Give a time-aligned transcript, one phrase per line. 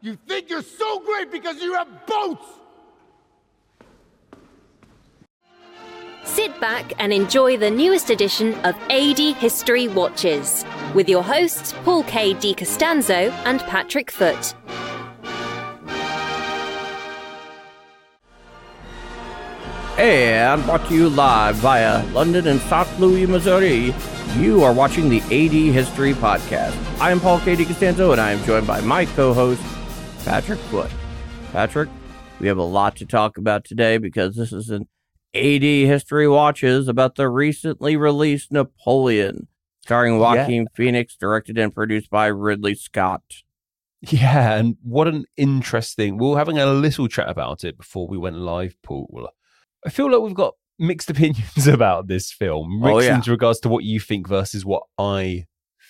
[0.00, 2.44] You think you're so great because you have boats!
[6.38, 12.04] Sit back and enjoy the newest edition of AD History Watches with your hosts Paul
[12.04, 12.32] K.
[12.32, 14.54] DiCostanzo and Patrick Foot.
[19.98, 23.00] And brought to you live via London and St.
[23.00, 23.92] Louis, Missouri.
[24.36, 27.00] You are watching the AD History Podcast.
[27.00, 27.56] I am Paul K.
[27.56, 29.60] DiCostanzo, and I am joined by my co-host,
[30.24, 30.92] Patrick Foot.
[31.50, 31.88] Patrick,
[32.38, 34.86] we have a lot to talk about today because this is an
[35.34, 39.48] AD History Watches about the recently released Napoleon,
[39.82, 43.22] starring Joaquin Phoenix, directed and produced by Ridley Scott.
[44.00, 46.18] Yeah, and what an interesting.
[46.18, 49.28] We were having a little chat about it before we went live, Paul.
[49.84, 53.16] I feel like we've got mixed opinions about this film, Oh, mixed yeah.
[53.16, 55.46] in regards to what you think versus what I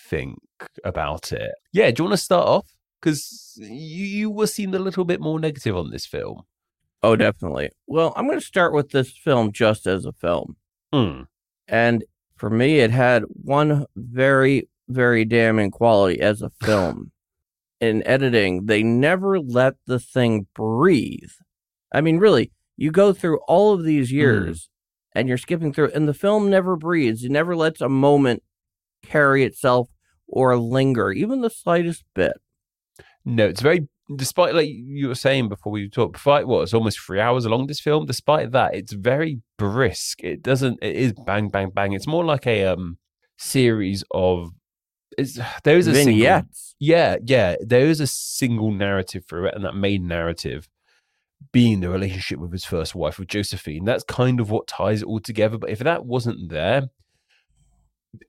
[0.09, 0.39] think
[0.85, 1.53] about it.
[1.73, 2.67] Yeah, do you want to start off?
[3.01, 6.43] Because you, you were seemed a little bit more negative on this film.
[7.03, 7.71] Oh, definitely.
[7.87, 10.57] Well, I'm going to start with this film just as a film.
[10.93, 11.23] Hmm.
[11.69, 12.05] And
[12.37, 17.13] for me, it had one very, very damning quality as a film.
[17.81, 21.31] In editing, they never let the thing breathe.
[21.93, 24.69] I mean, really, you go through all of these years
[25.15, 27.25] and you're skipping through, and the film never breathes.
[27.25, 28.43] It never lets a moment
[29.03, 29.89] carry itself
[30.27, 32.41] or linger, even the slightest bit.
[33.25, 33.89] No, it's very.
[34.17, 37.67] Despite like you were saying before we talked, fight what it's almost three hours long.
[37.67, 40.25] This film, despite that, it's very brisk.
[40.25, 40.79] It doesn't.
[40.83, 41.93] It is bang, bang, bang.
[41.93, 42.97] It's more like a um
[43.37, 44.51] series of.
[45.19, 46.75] It's there is a single- Vignettes.
[46.79, 47.57] yeah, yeah.
[47.61, 50.69] There is a single narrative through it, and that main narrative
[51.53, 53.85] being the relationship with his first wife, with Josephine.
[53.85, 55.59] That's kind of what ties it all together.
[55.59, 56.89] But if that wasn't there,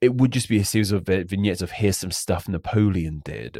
[0.01, 3.57] it would just be a series of vignettes of here's some stuff Napoleon did.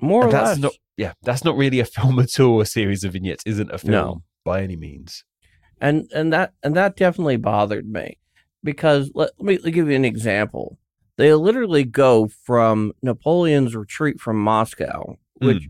[0.00, 0.58] More or that's less.
[0.58, 2.60] not yeah, that's not really a film at all.
[2.60, 4.22] A series of vignettes isn't a film No.
[4.44, 5.24] by any means.
[5.80, 8.18] and and that and that definitely bothered me
[8.64, 10.78] because let, let me let me give you an example
[11.16, 15.68] they literally go from napoleon's retreat from moscow which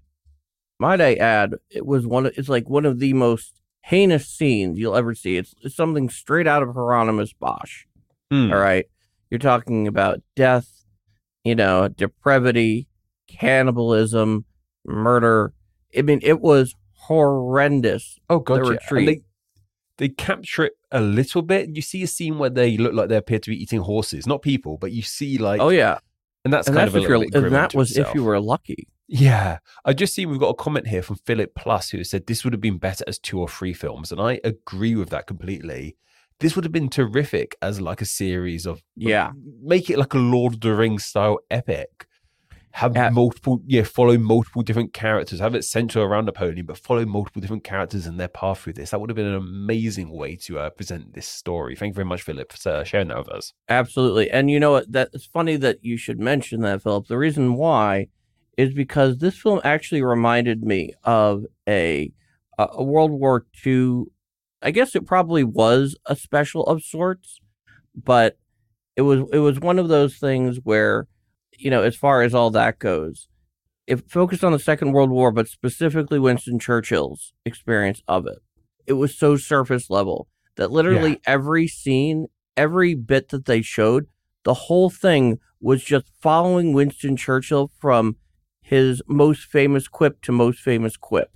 [0.81, 4.79] might i add it was one of, it's like one of the most heinous scenes
[4.79, 7.85] you'll ever see it's, it's something straight out of hieronymus bosch
[8.31, 8.51] Hmm.
[8.53, 8.87] all right
[9.31, 10.85] you're talking about death
[11.45, 12.88] you know depravity
[13.29, 14.45] cannibalism
[14.85, 15.53] murder
[15.97, 18.71] i mean it was horrendous Oh god, the yeah.
[18.71, 19.07] retreat.
[19.07, 19.23] They
[19.99, 21.71] they capture it a little bit.
[21.75, 24.43] You see a scene where they look like they appear to be eating horses, not
[24.43, 25.99] people, but you see like oh yeah
[26.45, 28.13] and that's and kind that's of a if you're little bit and that was if
[28.15, 31.91] you were lucky Yeah, I just see we've got a comment here from Philip Plus
[31.91, 34.95] who said this would have been better as two or three films, and I agree
[34.95, 35.97] with that completely.
[36.41, 39.31] This would have been terrific as like a series of Yeah.
[39.63, 42.07] make it like a Lord of the Rings style epic.
[42.73, 43.11] Have Yeah.
[43.11, 45.41] multiple, yeah, follow multiple different characters.
[45.41, 48.91] Have it centered around Napoleon, but follow multiple different characters and their path through this.
[48.91, 51.75] That would have been an amazing way to uh, present this story.
[51.75, 53.53] Thank you very much, Philip, for uh, sharing that with us.
[53.69, 54.31] Absolutely.
[54.31, 54.93] And you know what?
[54.93, 57.07] That it's funny that you should mention that, Philip.
[57.09, 58.09] The reason why
[58.57, 62.13] is because this film actually reminded me of a
[62.59, 64.05] a a World War II.
[64.63, 67.41] I guess it probably was a special of sorts,
[67.95, 68.37] but
[68.97, 71.07] it was it was one of those things where,
[71.59, 73.29] you know, as far as all that goes,
[73.87, 78.39] it focused on the Second World War, but specifically Winston Churchill's experience of it.
[78.87, 82.27] It was so surface level that literally every scene,
[82.57, 84.07] every bit that they showed,
[84.45, 88.17] the whole thing was just following Winston Churchill from
[88.63, 91.31] his most famous quip to most famous quip.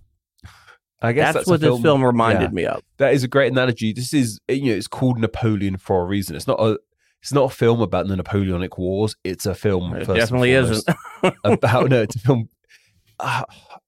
[1.00, 2.54] I guess That's, that's, what this film reminded yeah.
[2.54, 2.82] me of.
[2.98, 3.92] That is a great analogy.
[3.92, 6.36] This is you know it's called Napoleon for a reason.
[6.36, 6.78] It's not a
[7.22, 9.14] it's not a film about the Napoleonic Wars.
[9.22, 9.94] It's a film.
[9.94, 10.84] It first definitely isn't.
[11.44, 12.48] about no, it's a film.
[13.20, 13.44] Uh,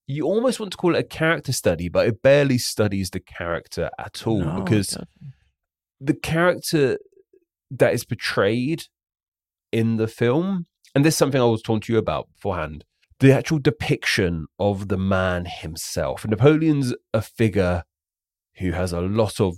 [0.06, 3.90] you almost want to call it a character study, but it barely studies the character
[3.98, 4.96] at all No, because
[6.00, 6.98] the character
[7.72, 8.84] that is portrayed
[9.72, 12.84] in the film, and this is something I was talking to you about beforehand,
[13.18, 16.24] the actual depiction of the man himself.
[16.24, 17.82] Napoleon's a figure
[18.58, 19.56] who has a lot of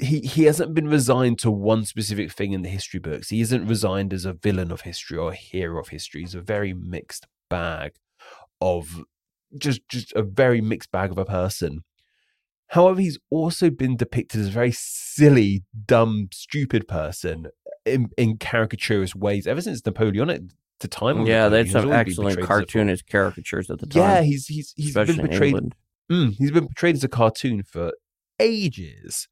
[0.00, 3.28] he he hasn't been resigned to one specific thing in the history books.
[3.28, 6.22] He isn't resigned as a villain of history or a hero of history.
[6.22, 7.92] He's a very mixed bag
[8.60, 9.04] of
[9.58, 11.84] just just a very mixed bag of a person.
[12.68, 17.48] However, he's also been depicted as a very silly, dumb, stupid person
[17.84, 20.42] in, in caricaturous ways ever since Napoleonic
[20.78, 21.26] to time.
[21.26, 22.46] yeah, they had some excellent portrayed as a fool.
[22.46, 24.02] cartoonist caricatures at the time.
[24.02, 25.74] Yeah, he's he's he's been portrayed.
[26.10, 27.92] Mm, he's been portrayed as a cartoon for
[28.38, 29.28] ages,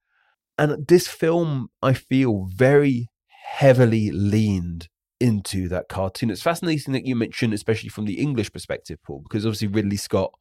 [0.59, 4.89] and this film I feel very heavily leaned
[5.21, 6.31] into that cartoon.
[6.31, 10.33] It's fascinating that you mentioned, especially from the English perspective, Paul, because obviously Ridley Scott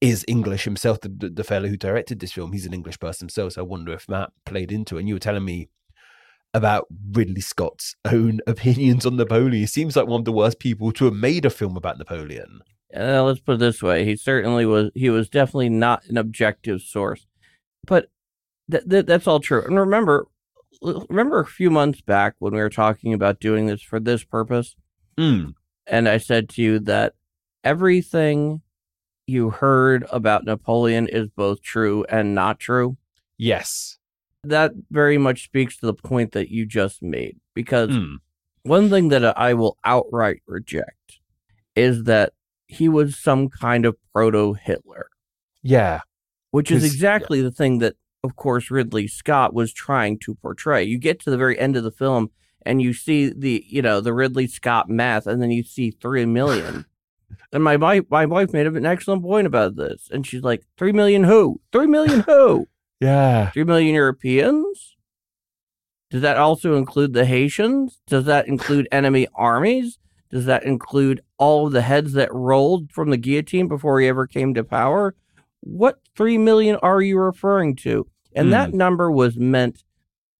[0.00, 1.00] is English himself.
[1.00, 3.54] The, the, fellow who directed this film, he's an English person himself.
[3.54, 5.00] So I wonder if that played into it.
[5.00, 5.68] And you were telling me
[6.52, 9.52] about Ridley Scott's own opinions on Napoleon.
[9.52, 12.60] He seems like one of the worst people to have made a film about Napoleon.
[12.94, 14.90] Uh, let's put it this way: he certainly was.
[14.94, 17.26] He was definitely not an objective source,
[17.84, 18.08] but
[18.70, 19.62] th- th- that's all true.
[19.64, 20.26] And remember,
[20.82, 24.76] remember a few months back when we were talking about doing this for this purpose,
[25.18, 25.54] Mm,
[25.86, 27.14] and I said to you that
[27.62, 28.62] everything
[29.26, 32.96] you heard about Napoleon is both true and not true.
[33.38, 33.98] yes.
[34.46, 38.16] That very much speaks to the point that you just made, because Mm,
[38.64, 41.20] one thing that I will outright reject
[41.74, 42.34] is that
[42.66, 45.08] he was some kind of proto Hitler.
[45.62, 46.00] yeah.
[46.50, 50.82] which is exactly the thing that, of course, Ridley Scott was trying to portray.
[50.82, 52.30] You get to the very end of the film
[52.64, 56.24] and you see the, you know, the Ridley Scott math, and then you see three
[56.24, 56.86] million.
[57.52, 60.92] and my wife, my wife made an excellent point about this, and she's like, three
[60.92, 61.60] million who?
[61.70, 62.66] Three million who?
[63.00, 63.50] Yeah.
[63.50, 64.96] Three million Europeans?
[66.08, 68.00] Does that also include the Haitians?
[68.06, 69.98] Does that include enemy armies?
[70.30, 74.26] Does that include all of the heads that rolled from the guillotine before he ever
[74.26, 75.16] came to power?
[75.60, 78.06] What 3 million are you referring to?
[78.34, 78.74] And that mm.
[78.74, 79.84] number was meant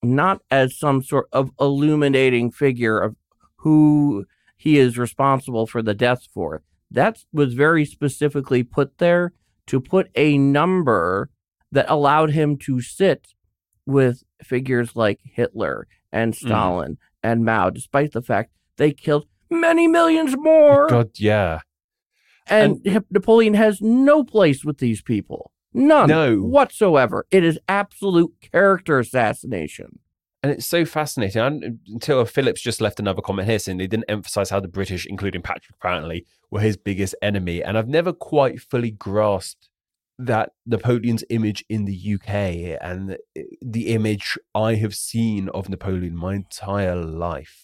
[0.02, 3.16] not as some sort of illuminating figure of
[3.56, 4.26] who
[4.56, 6.62] he is responsible for the deaths for.
[6.90, 9.32] That was very specifically put there
[9.66, 11.30] to put a number
[11.72, 13.34] that allowed him to sit
[13.86, 16.36] with figures like Hitler and mm.
[16.36, 20.88] Stalin and Mao, despite the fact they killed many millions more.
[20.88, 21.60] God, yeah.
[22.46, 25.50] and Hip- Napoleon has no place with these people.
[25.74, 26.36] None No.
[26.38, 27.26] whatsoever.
[27.30, 29.98] It is absolute character assassination.
[30.42, 31.40] And it's so fascinating.
[31.40, 35.06] And until Phillips just left another comment here saying they didn't emphasize how the British,
[35.06, 37.62] including Patrick apparently, were his biggest enemy.
[37.64, 39.68] And I've never quite fully grasped
[40.18, 43.16] that Napoleon's image in the UK and
[43.60, 47.63] the image I have seen of Napoleon my entire life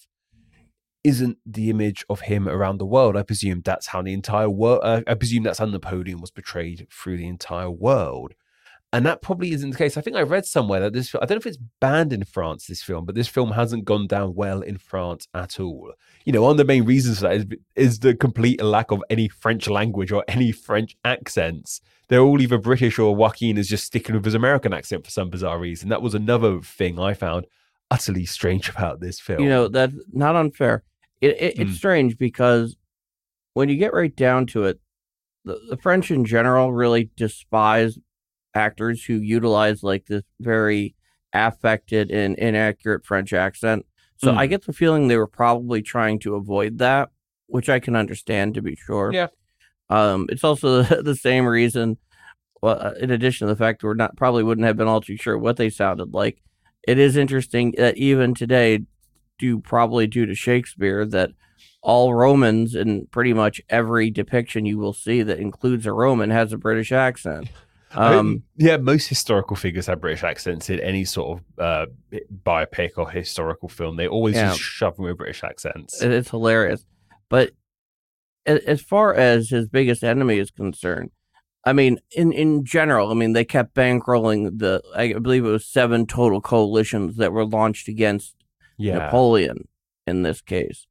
[1.02, 3.16] isn't the image of him around the world.
[3.16, 6.86] I presume that's how the entire world, uh, I presume that's how Napoleon was portrayed
[6.90, 8.34] through the entire world.
[8.92, 9.96] And that probably isn't the case.
[9.96, 12.66] I think I read somewhere that this, I don't know if it's banned in France,
[12.66, 15.92] this film, but this film hasn't gone down well in France at all.
[16.24, 19.02] You know, one of the main reasons for that is, is the complete lack of
[19.08, 21.80] any French language or any French accents.
[22.08, 25.30] They're all either British or Joaquin is just sticking with his American accent for some
[25.30, 25.88] bizarre reason.
[25.88, 27.46] That was another thing I found
[27.92, 29.42] utterly strange about this film.
[29.42, 30.82] You know, that's not unfair.
[31.20, 31.76] It, it, it's Mm.
[31.76, 32.76] strange because
[33.54, 34.80] when you get right down to it,
[35.44, 37.98] the, the French in general really despise
[38.54, 40.94] actors who utilize like this very
[41.32, 43.86] affected and inaccurate French accent.
[44.16, 44.36] So Mm.
[44.38, 47.10] I get the feeling they were probably trying to avoid that,
[47.46, 49.12] which I can understand to be sure.
[49.12, 49.28] Yeah.
[49.88, 51.96] Um, it's also the same reason.
[52.62, 55.16] Well, uh, in addition to the fact we're not probably wouldn't have been all too
[55.16, 56.42] sure what they sounded like.
[56.86, 58.80] It is interesting that even today,
[59.40, 61.30] due probably due to Shakespeare, that
[61.82, 66.52] all Romans in pretty much every depiction you will see that includes a Roman has
[66.52, 67.48] a British accent.
[67.92, 71.86] Um, yeah, most historical figures have British accents in any sort of uh,
[72.46, 73.96] biopic or historical film.
[73.96, 74.50] They always Yeah.
[74.50, 76.00] just shove them with British accents.
[76.00, 76.86] It- It's hilarious.
[77.28, 77.50] But
[78.46, 81.10] as far as his biggest enemy is concerned,
[81.64, 85.66] I mean, in, in general, I mean, they kept bankrolling the, I believe it was
[85.66, 88.36] seven total coalitions that were launched against
[88.80, 89.68] yeah, Napoleon
[90.06, 90.86] in this case.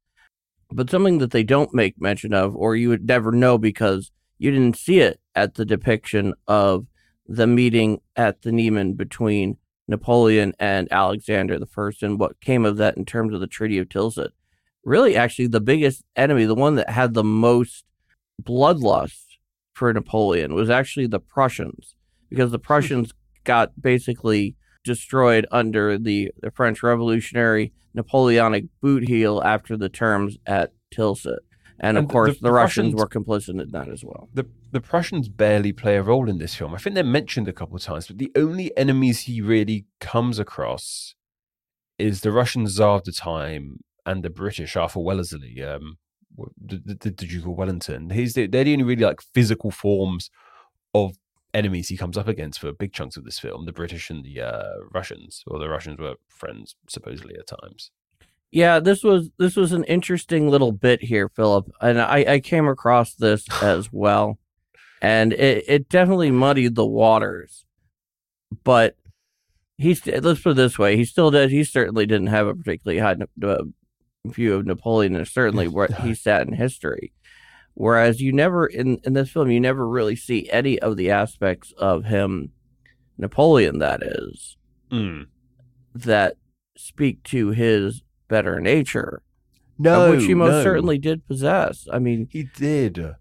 [0.72, 4.50] But something that they don't make mention of, or you would never know because you
[4.50, 6.86] didn't see it at the depiction of
[7.26, 9.56] the meeting at the Niemen between
[9.88, 13.78] Napoleon and Alexander the First, and what came of that in terms of the Treaty
[13.78, 14.30] of Tilsit.
[14.84, 17.84] Really, actually, the biggest enemy, the one that had the most
[18.40, 19.24] bloodlust
[19.74, 21.96] for Napoleon, was actually the Prussians,
[22.28, 22.62] because the hmm.
[22.62, 23.12] Prussians
[23.44, 30.72] got basically destroyed under the, the French Revolutionary Napoleonic boot heel after the terms at
[30.94, 31.38] Tilsit.
[31.82, 34.28] And of And course, the, the Russians Prussians- were complicit in that as well.
[34.34, 36.74] the the Prussians barely play a role in this film.
[36.74, 40.38] I think they're mentioned a couple of times, but the only enemies he really comes
[40.38, 41.14] across
[41.98, 45.98] is the Russian Tsar of the time and the British Arthur Wellesley, um,
[46.64, 48.10] the, the, the Duke of Wellington.
[48.10, 50.30] He's the, they're the only really like physical forms
[50.94, 51.16] of
[51.52, 53.66] enemies he comes up against for big chunks of this film.
[53.66, 57.90] The British and the uh, Russians, or the Russians were friends supposedly at times.
[58.50, 62.66] Yeah, this was this was an interesting little bit here, Philip, and I, I came
[62.66, 64.38] across this as well,
[65.00, 67.64] and it, it definitely muddied the waters.
[68.64, 68.96] But
[69.78, 71.50] he's let's put it this way: he still did.
[71.50, 73.16] He certainly didn't have a particularly high
[73.46, 73.64] uh,
[74.26, 77.12] view of Napoleon, and certainly where he sat in history.
[77.80, 81.72] Whereas you never in in this film, you never really see any of the aspects
[81.78, 82.50] of him,
[83.16, 83.78] Napoleon.
[83.78, 84.58] That is
[84.92, 85.28] Mm.
[85.94, 86.36] that
[86.76, 89.22] speak to his better nature,
[89.78, 90.62] No, which he most no.
[90.62, 91.88] certainly did possess.
[91.90, 93.14] I mean, he did.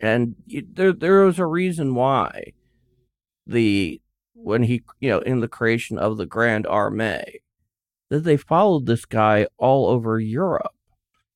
[0.00, 2.52] and y- there there was a reason why
[3.48, 4.00] the
[4.34, 7.24] when he you know in the creation of the Grand Armée
[8.10, 10.76] that they followed this guy all over Europe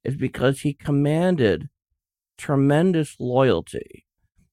[0.04, 1.68] is because he commanded
[2.42, 4.04] tremendous loyalty.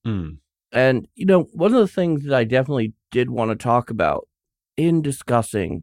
[0.06, 0.38] Mm.
[0.72, 4.28] And you know, one of the things that I definitely did want to talk about
[4.76, 5.82] in discussing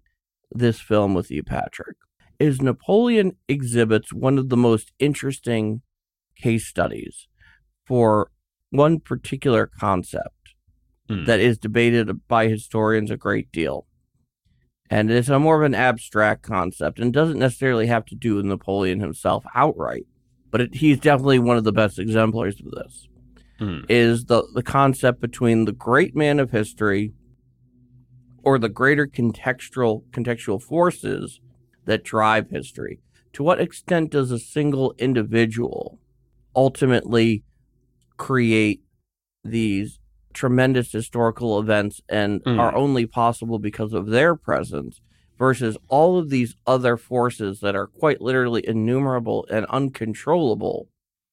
[0.51, 1.97] this film with you, Patrick,
[2.39, 5.81] is Napoleon exhibits one of the most interesting
[6.41, 7.27] case studies
[7.85, 8.31] for
[8.69, 10.31] one particular concept
[11.09, 11.23] Hmm.
[11.23, 13.87] that is debated by historians a great deal.
[14.89, 18.45] And it's a more of an abstract concept and doesn't necessarily have to do with
[18.45, 20.05] Napoleon himself outright,
[20.51, 23.07] but it, he's definitely one of the best exemplars of this
[23.59, 23.85] Mm.
[23.89, 27.11] is the, the concept between the great man of history
[28.43, 31.39] or the greater contextual contextual forces
[31.85, 32.99] that drive history.
[33.33, 35.99] To what extent does a single individual
[36.55, 37.43] ultimately
[38.17, 38.81] create
[39.43, 39.99] these
[40.33, 42.59] tremendous historical events and Mm.
[42.59, 45.01] are only possible because of their presence
[45.37, 50.87] versus all of these other forces that are quite literally innumerable and uncontrollable?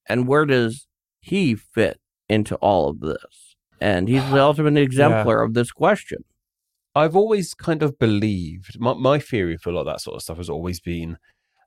[0.07, 0.87] And where does
[1.21, 3.57] he fit into all of this?
[3.81, 6.25] And he's the ultimate exemplar of this question.
[6.95, 10.23] I've always kind of believed my, my theory for a lot of that sort of
[10.23, 11.19] stuff has always been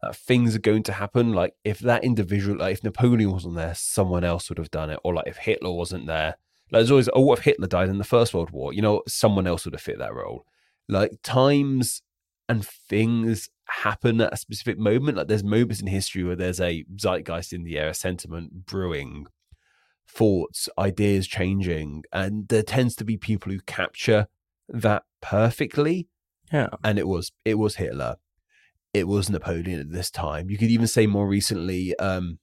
[0.04, 1.34] uh, things are going to happen.
[1.34, 5.00] Like if that individual, like if Napoleon wasn't there, someone else would have done it,
[5.04, 6.38] or like if Hitler wasn't there,
[6.72, 8.74] like there's always, oh, what if Hitler died in the First World War?
[8.74, 10.46] You know, someone else would have fit that role.
[10.88, 12.02] Like times
[12.50, 15.18] and things happen at a specific moment.
[15.18, 19.28] Like there's moments in history where there's a zeitgeist in the air, a sentiment brewing,
[20.08, 24.28] thoughts, ideas changing, and there tends to be people who capture
[24.70, 26.08] that perfectly.
[26.52, 26.70] Yeah.
[26.84, 28.18] And it was it was Hitler.
[28.94, 30.50] It was Napoleon at this time.
[30.50, 32.40] You could even say more recently, um,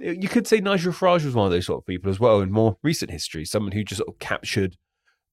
[0.00, 2.52] you could say Nigel Farage was one of those sort of people as well in
[2.52, 3.44] more recent history.
[3.44, 4.76] Someone who just sort of captured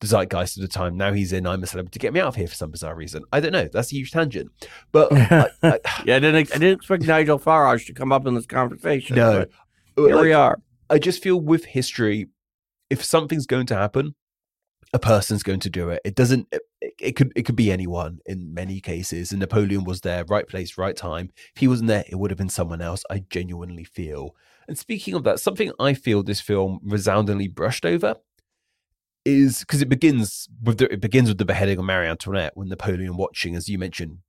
[0.01, 0.97] the zeitgeist at the time.
[0.97, 1.99] Now he's in I'm a Celebrity.
[1.99, 3.23] Get me out of here for some bizarre reason.
[3.31, 3.69] I don't know.
[3.71, 4.51] That's a huge tangent.
[4.91, 6.35] But I, I, Yeah, I didn't.
[6.35, 9.15] ex- I didn't expect Nigel Farage to come up in this conversation.
[9.15, 9.45] no.
[9.95, 10.59] here Like, we are.
[10.89, 12.27] I just feel with history,
[12.89, 14.15] if something's going to happen,
[14.93, 16.01] a person's going to do it.
[16.05, 16.47] It doesn't.
[16.51, 16.61] It,
[16.99, 17.31] it could.
[17.35, 19.31] It could be anyone in many cases.
[19.31, 21.31] And Napoleon was there, right place, right time.
[21.55, 23.03] If he wasn't there, it would have been someone else.
[23.09, 24.35] I genuinely feel.
[24.67, 28.15] And speaking of that, something I feel this film resoundingly brushed over
[29.25, 32.67] is because it begins with the, it begins with the beheading of Marie Antoinette when
[32.69, 34.19] Napoleon watching, as you mentioned.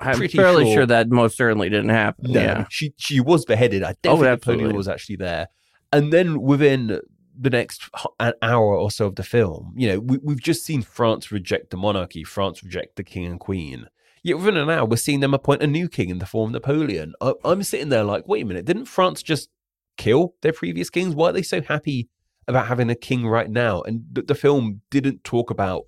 [0.00, 2.32] I'm fairly sure- sure that most certainly didn't happen.
[2.32, 2.66] No, Yeah.
[2.68, 3.82] she she was beheaded.
[3.82, 4.64] I don't Oh, think absolutely.
[4.64, 5.48] Napoleon was actually there.
[5.92, 7.00] And then within
[7.38, 7.88] the next
[8.20, 11.70] an hour or so of the film, you know, we, we've just seen France reject
[11.70, 13.86] the monarchy, France reject the king and queen.
[14.22, 16.52] Yet within an hour, we're seeing them appoint a new king in the form of
[16.54, 17.14] Napoleon.
[17.20, 19.48] I, I'm sitting there like, wait a minute, didn't France just
[19.96, 21.14] kill their previous kings?
[21.14, 22.08] Why are they so happy
[22.48, 23.82] about having a king right now?
[23.82, 25.86] And the, the film didn't talk about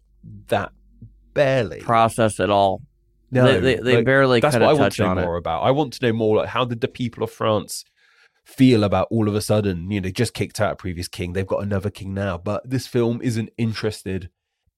[0.49, 0.73] that
[1.35, 1.81] barely.
[1.81, 2.83] Process at all.
[3.31, 5.23] no, they they, they like, barely that's what I want to know on it.
[5.23, 5.63] more about.
[5.63, 7.85] I want to know more like how did the people of France
[8.45, 11.33] feel about all of a sudden, you know, they just kicked out a previous king.
[11.33, 12.39] They've got another king now.
[12.39, 14.31] But this film isn't interested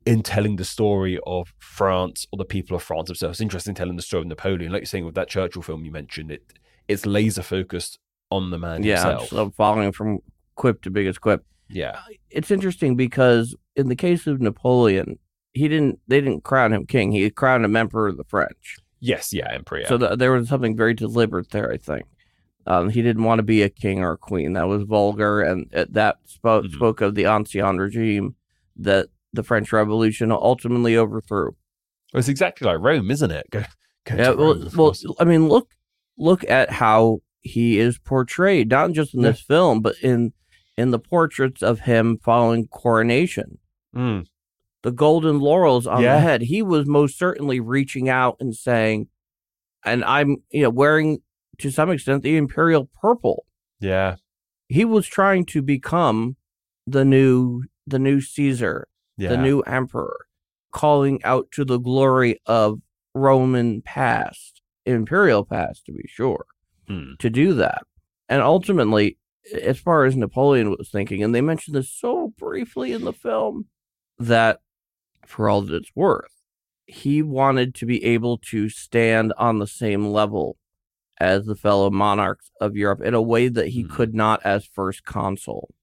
[0.07, 3.37] in telling the story of France or the people of France themselves.
[3.37, 4.73] It's interested in telling the story of Napoleon.
[4.73, 6.43] Like you're saying with that Churchill film you mentioned, it
[6.89, 7.99] it's laser focused
[8.31, 9.29] on the man Yeah, himself.
[9.29, 10.21] so following from
[10.55, 11.45] quip to biggest quip.
[11.69, 12.01] Yeah.
[12.31, 15.19] It's interesting because in the case of Napoleon,
[15.53, 15.99] he didn't.
[16.09, 17.13] They didn't crown him king.
[17.13, 18.77] He crowned him emperor of the French.
[19.01, 19.81] Yes, yeah, Emperor.
[19.81, 19.89] Yeah.
[19.89, 22.05] So th- there was something very deliberate there, I think.
[22.67, 24.55] Um, he didn't want to be a king or a queen.
[24.55, 26.73] That was vulgar, and uh, that spoke Mhm.
[26.75, 28.35] spoke of the ancien regime
[28.77, 31.55] that the French Revolution ultimately overthrew.
[32.15, 33.47] it's exactly like Rome, isn't it?
[33.51, 33.63] Go,
[34.05, 34.95] go Yeah, well, well.
[35.21, 35.69] I mean, look,
[36.17, 39.31] look at how he is portrayed, not just in Yeah.
[39.31, 40.33] this film, but in
[40.79, 43.59] in the portraits of him following coronation.
[43.95, 44.27] Mm,
[44.85, 46.15] The golden laurels on Yeah.
[46.15, 46.43] the head.
[46.43, 49.09] He was most certainly reaching out and saying,
[49.85, 51.19] and I'm, you know, wearing
[51.59, 53.45] to some extent the imperial purple.
[53.81, 54.17] yeah.
[54.69, 56.37] He was trying to become
[56.87, 59.31] the new the new Caesar, Yeah.
[59.31, 60.27] the new emperor,
[60.73, 62.81] calling out to the glory of
[63.15, 66.45] Roman past imperial past, to be sure,
[66.87, 67.13] Hmm.
[67.19, 67.83] to do that.
[68.29, 69.17] And ultimately,
[69.53, 73.67] as far as Napoleon was thinking, and they mentioned this so briefly in the film,
[74.19, 74.61] that
[75.27, 76.33] for all that it's worth,
[76.87, 80.57] he wanted to be able to stand on the same level
[81.21, 83.91] as the fellow monarchs of Europe in a way that he Hmm.
[83.95, 85.75] could not as first consul.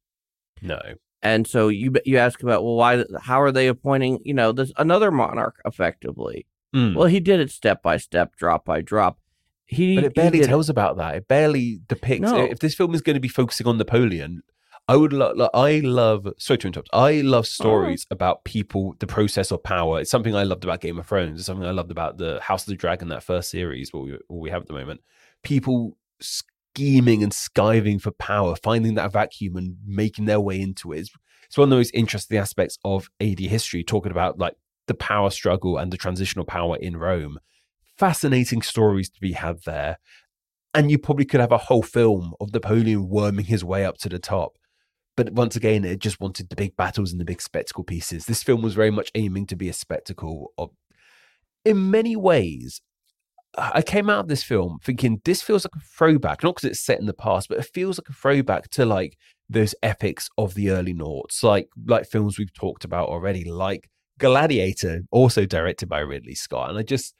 [0.62, 0.80] No.
[1.22, 4.72] And so you you ask about well why how are they appointing you know this
[4.78, 6.46] another monarch effectively?
[6.76, 6.96] Mm.
[6.96, 9.18] Well, he did it step by step, drop by drop.
[9.66, 11.16] He but it barely tells about that.
[11.16, 12.22] It barely depicts.
[12.32, 12.38] No.
[12.38, 14.44] If this film is going to be focusing on Napoleon,
[14.88, 15.12] I would.
[15.12, 16.28] Lo- lo- I love.
[16.38, 16.90] Sorry to interrupt.
[16.94, 20.00] I love stories about people, the process of power.
[20.00, 21.40] It's something I loved about Game of Thrones.
[21.40, 24.12] It's something I loved about the House of the Dragon, that first series, what we
[24.28, 25.02] what we have at the moment.
[25.44, 31.00] People scheming and skiving for power, finding that vacuum and making their way into it.
[31.00, 31.10] It's,
[31.48, 34.56] it's one of the most interesting aspects of AD history, talking about like
[34.88, 37.40] the power struggle and the transitional power in Rome.
[37.98, 39.98] Fascinating stories to be had there.
[40.74, 44.10] And you probably could have a whole film of Napoleon worming his way up to
[44.10, 44.58] the top.
[45.16, 48.26] But once again, it just wanted the big battles and the big spectacle pieces.
[48.26, 50.72] This film was very much aiming to be a spectacle of
[51.64, 52.82] in many ways.
[53.58, 56.82] I came out of this film thinking this feels like a throwback, not because it's
[56.82, 59.18] set in the past, but it feels like a throwback to like
[59.50, 65.04] those epics of the early noughts, like like films we've talked about already, like Gladiator,
[65.10, 66.70] also directed by Ridley Scott.
[66.70, 67.16] And I just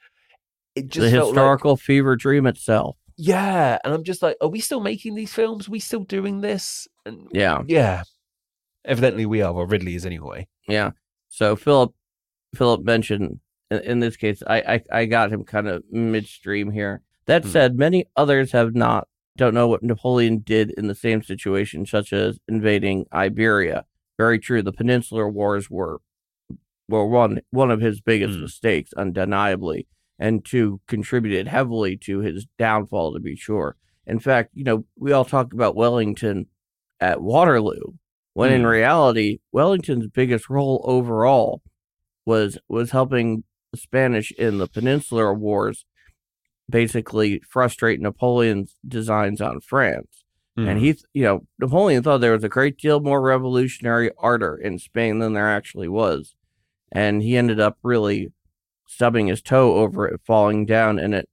[0.76, 2.96] it just the felt like- historical fever dream itself.
[3.16, 5.66] yeah, and I'm just like, are we still making these films?
[5.68, 6.86] Are we still doing this?
[7.06, 8.02] And Yeah, yeah,
[8.84, 9.52] evidently we are.
[9.52, 10.46] Well, Ridley is anyway.
[10.68, 10.90] yeah.
[11.28, 11.92] So Philip
[12.54, 13.40] Philip mentioned
[13.70, 17.02] in, in this case, I, I I got him kind of midstream here.
[17.26, 17.50] That Hmm.
[17.50, 22.12] said, many others have not don't know what Napoleon did in the same situation, such
[22.12, 23.84] as invading Iberia.
[24.16, 24.62] Very true.
[24.62, 26.00] The Peninsular Wars were
[26.88, 28.42] were one one of his biggest Hmm.
[28.42, 29.86] mistakes, undeniably,
[30.18, 33.12] and two contributed heavily to his downfall.
[33.14, 33.76] To be sure.
[34.06, 36.46] In fact, you know, we all talk about Wellington
[37.00, 37.94] at Waterloo,
[38.34, 38.68] when in Hmm.
[38.68, 41.60] reality, Wellington's biggest role overall
[42.24, 45.84] was was helping the Spanish in the Peninsular Wars
[46.68, 50.24] basically frustrate Napoleon's designs on France.
[50.56, 50.68] Hmm.
[50.68, 54.78] And he, you know, Napoleon thought there was a great deal more revolutionary ardor in
[54.78, 56.34] Spain than there actually was.
[56.90, 58.32] And he ended up really
[58.86, 60.98] stubbing his toe over it, falling down.
[60.98, 61.28] And it,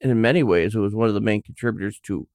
[0.00, 2.26] and in many ways, it was one of the main contributors to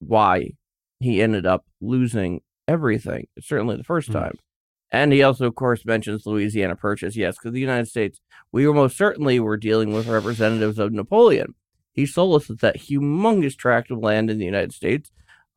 [0.00, 0.52] why
[1.00, 4.14] he ended up losing everything, certainly the first Hmm.
[4.14, 4.38] time.
[4.90, 7.14] And he also, of course, mentions Louisiana Purchase.
[7.14, 8.20] Yes, because the United States,
[8.52, 11.54] we were most certainly were dealing with representatives of Napoleon.
[11.92, 15.10] He solicited that humongous tract of land in the United States,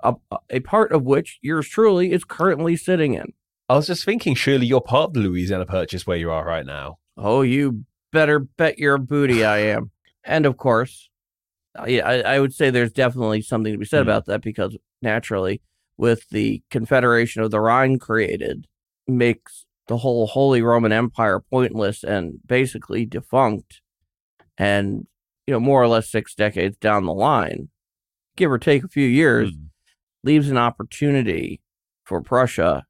[0.04, 0.16] a,
[0.50, 3.32] a part of which yours truly is currently sitting in.
[3.70, 6.66] I was just thinking, surely you're part of the Louisiana Purchase where you are right
[6.66, 6.98] now.
[7.16, 9.92] Oh, you better bet your booty I am.
[10.24, 11.10] And of course,
[11.80, 14.10] uh, yeah, I, I would say there's definitely something to be said Hmm.
[14.10, 15.62] about that because naturally,
[15.98, 18.68] with the Confederation of the Rhine created,
[19.08, 23.82] makes the whole Holy Roman Empire pointless and basically defunct.
[24.58, 25.08] And,
[25.48, 27.70] you know, more or less six decades down the line,
[28.36, 29.66] give or take a few years, Hmm.
[30.24, 31.62] leaves an opportunity
[32.06, 32.86] for Prussia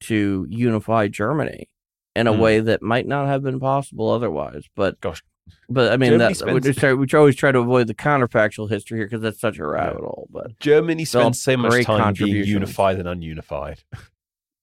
[0.00, 1.68] to unify Germany
[2.14, 2.40] in a Hmm.
[2.40, 4.64] way that might not have been possible otherwise.
[4.76, 5.22] But Gosh.
[5.68, 8.68] but I mean, Germany that we just try, we always try to avoid the counterfactual
[8.70, 10.28] history here because that's such a rabbit hole.
[10.30, 13.78] But Germany spends so much time being unified and ununified.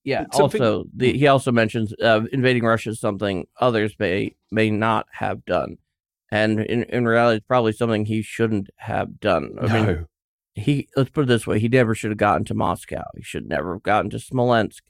[0.03, 4.69] yeah, something- also the, he also mentions uh, invading Russia is something others may may
[4.69, 5.77] not have done,
[6.31, 9.55] and in in reality, it's probably something he shouldn't have done.
[9.61, 10.05] I mean, no.
[10.55, 13.47] he let's put it this way he never should have gotten to moscow he should
[13.47, 14.83] never have gotten to smolensk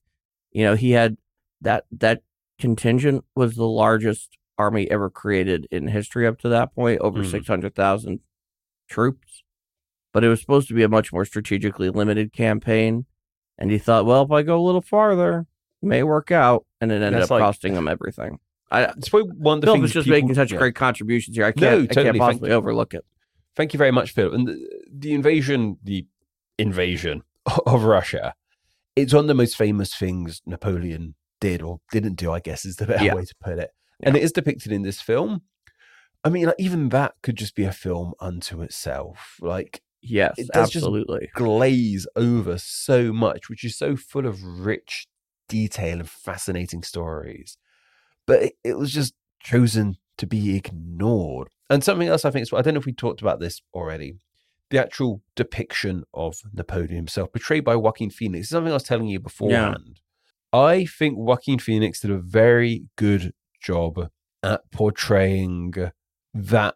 [0.51, 1.17] you know he had
[1.61, 2.23] that that
[2.59, 7.29] contingent was the largest army ever created in history up to that point over Hmm.
[7.29, 8.19] 600000
[8.89, 9.43] troops
[10.11, 13.05] but it was supposed to be a much more strategically limited campaign
[13.57, 15.45] and he thought well if i go a little farther
[15.81, 18.39] it may work out and it ended That's up like- costing him everything
[18.71, 20.57] i It's probably one of the Philip things is just people- making such yeah.
[20.57, 23.05] great contributions here i can't No, i can't possibly overlook it
[23.55, 24.33] Thank you very much, Phil.
[24.33, 26.05] And the, the invasion, the
[26.57, 27.23] invasion
[27.65, 28.33] of Russia,
[28.95, 32.77] it's one of the most famous things Napoleon did or didn't do, I guess is
[32.77, 33.15] the better Yeah.
[33.15, 33.71] way to put it.
[34.01, 35.41] And it is depicted in this film.
[36.23, 39.37] I mean, like, even that could just be a film unto itself.
[39.41, 45.07] Like, yes It absolutely glaze over so much, which is so full of rich
[45.47, 47.57] detail and fascinating stories.
[48.25, 51.49] But it, it was just chosen to be ignored.
[51.69, 54.15] And something else I think is, I don't know if we talked about this already.
[54.69, 59.07] The actual depiction of Napoleon himself, portrayed by Joaquin Phoenix, is something I was telling
[59.07, 59.99] you beforehand.
[60.51, 64.09] I think Joaquin Phoenix did a very good job
[64.41, 65.73] at portraying
[66.33, 66.75] that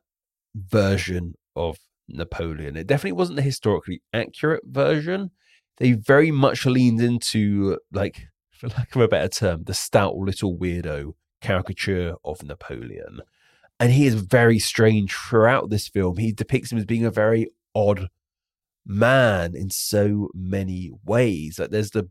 [0.56, 2.78] version of Napoleon.
[2.78, 5.32] It definitely wasn't the historically accurate version.
[5.78, 10.56] They very much leaned into, like, for lack of a better term, the stout little
[10.58, 13.22] weirdo caricature of Napoleon.
[13.80, 16.18] And he is very strange throughout this film.
[16.18, 18.08] He depicts him as being a very odd
[18.86, 21.58] man in so many ways.
[21.58, 22.10] Like there's the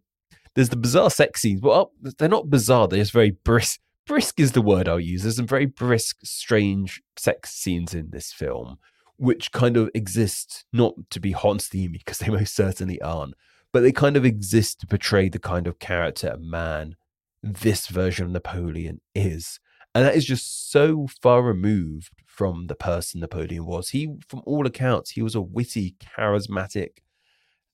[0.55, 1.61] there's the bizarre sex scenes.
[1.63, 2.89] Well, oh, they're not bizarre.
[2.89, 3.81] They're just very brisk.
[4.07, 5.23] Brisk is the word I'll use.
[5.23, 8.79] There's some very brisk, strange sex scenes in this film,
[9.17, 13.35] which kind of exist not to be hot and steamy because they most certainly aren't,
[13.73, 16.97] but they kind of exist to portray the kind of character and man
[17.43, 19.59] this version of Napoleon is.
[19.95, 23.91] And that is just so far removed from the person Napoleon was.
[23.91, 26.99] He, from all accounts, he was a witty, charismatic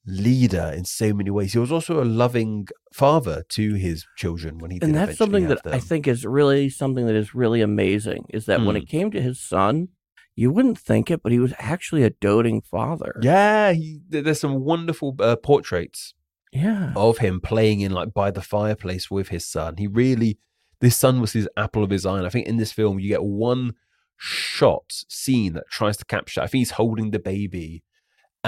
[0.09, 1.53] leader in so many ways.
[1.53, 5.61] He was also a loving father to his children when he and that's something that
[5.65, 8.83] have I think is really something that is really amazing is that when Mm.
[8.83, 9.89] it came to his son,
[10.35, 13.15] you wouldn't think it, but he was actually a doting father.
[13.23, 16.15] Yeah, he, there's some wonderful uh, portraits
[16.53, 16.93] Yeah.
[16.97, 19.77] of him playing in like by the fireplace with his son.
[19.79, 20.39] He really,
[20.81, 22.19] this son was his apple of his eye.
[22.19, 23.73] And I think in this film you get one
[24.17, 26.41] shot scene that tries to capture.
[26.41, 27.83] I think he's holding the baby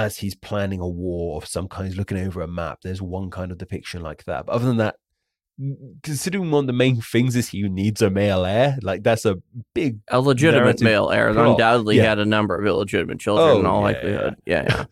[0.00, 1.88] as he's planning a war of some kind.
[1.88, 2.78] He's looking over a map.
[2.82, 4.46] There's one kind of depiction like that.
[4.46, 4.96] But other than that,
[6.02, 9.36] considering one of the main things is he needs a male heir, like that's a
[9.74, 11.32] big A legitimate male heir.
[11.32, 11.48] plot.
[11.50, 12.04] Undoubtedly Yeah.
[12.04, 14.36] had a number of illegitimate children in Oh, all yeah, likelihood.
[14.46, 14.64] Yeah.
[14.68, 14.84] yeah.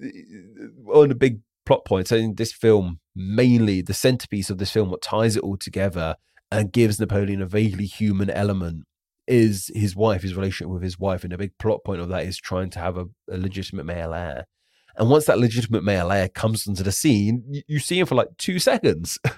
[0.84, 4.90] one of the big plot points in this film, mainly the centerpiece of this film,
[4.90, 6.16] what ties it all together
[6.52, 8.84] and gives Napoleon a vaguely human element
[9.30, 11.24] is his wife, his relationship with his wife.
[11.24, 14.12] And a big plot point of that is trying to have a, a legitimate male
[14.12, 14.46] heir.
[14.96, 18.16] And once that legitimate male heir comes onto the scene, you, you see him for
[18.16, 19.18] like two seconds.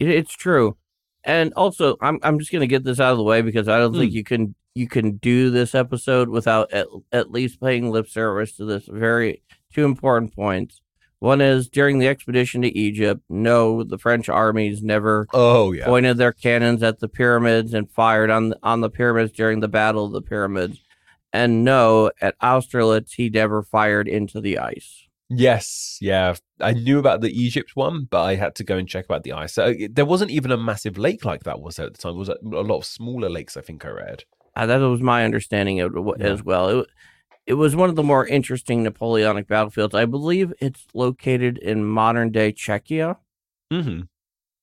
[0.00, 0.76] It's true.
[1.22, 3.94] And also, I'm I'm just gonna get this out of the way because I don't
[3.94, 4.16] think Hmm.
[4.16, 8.64] you can you can do this episode without at, at least paying lip service to
[8.64, 10.82] this very two important points.
[11.20, 15.86] One is during the expedition to Egypt, no, the French armies never Oh, yeah.
[15.86, 19.68] pointed their cannons at the pyramids and fired on the, on the pyramids during the
[19.68, 20.80] battle of the pyramids.
[21.32, 25.08] And no, at Austerlitz, he never fired into the ice.
[25.30, 26.34] Yes, yeah.
[26.60, 29.32] I knew about the Egypt one, but I had to go and check about the
[29.32, 29.54] ice.
[29.54, 32.14] So there wasn't even a massive lake like that, was there at the time?
[32.14, 34.24] It was a lot of smaller lakes, I think I read.
[34.54, 36.26] Uh, that was my understanding of it Yeah.
[36.26, 36.80] as well.
[36.80, 36.86] It,
[37.46, 39.94] it was one of the more interesting Napoleonic battlefields.
[39.94, 43.16] I believe it's located in modern day Czechia.
[43.72, 44.02] Mm-hmm.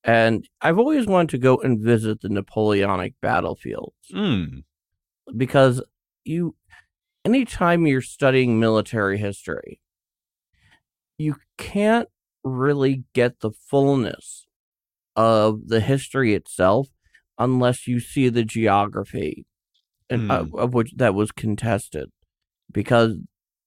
[0.04, 4.64] And I've always wanted to go and visit the Napoleonic battlefields Mm.
[5.36, 5.80] because
[6.24, 6.56] you,
[7.24, 9.80] anytime you're studying military history,
[11.18, 12.08] you can't
[12.42, 14.46] really get the fullness
[15.14, 16.88] of the history itself
[17.38, 19.46] unless you see the geography
[20.10, 22.10] and uh, of which that was contested
[22.72, 23.16] because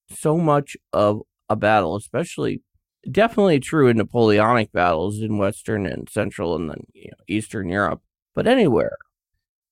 [0.10, 2.62] so much of a battle especially
[3.12, 8.02] definitely true in napoleonic battles in western and central and then you know, eastern europe
[8.34, 8.98] but anywhere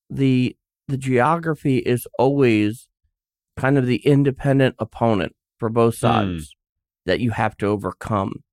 [0.10, 0.56] the
[0.88, 2.88] the geography is always
[3.58, 6.08] kind of the independent opponent for both hmm.
[6.08, 6.56] sides
[7.06, 8.44] that you have to overcome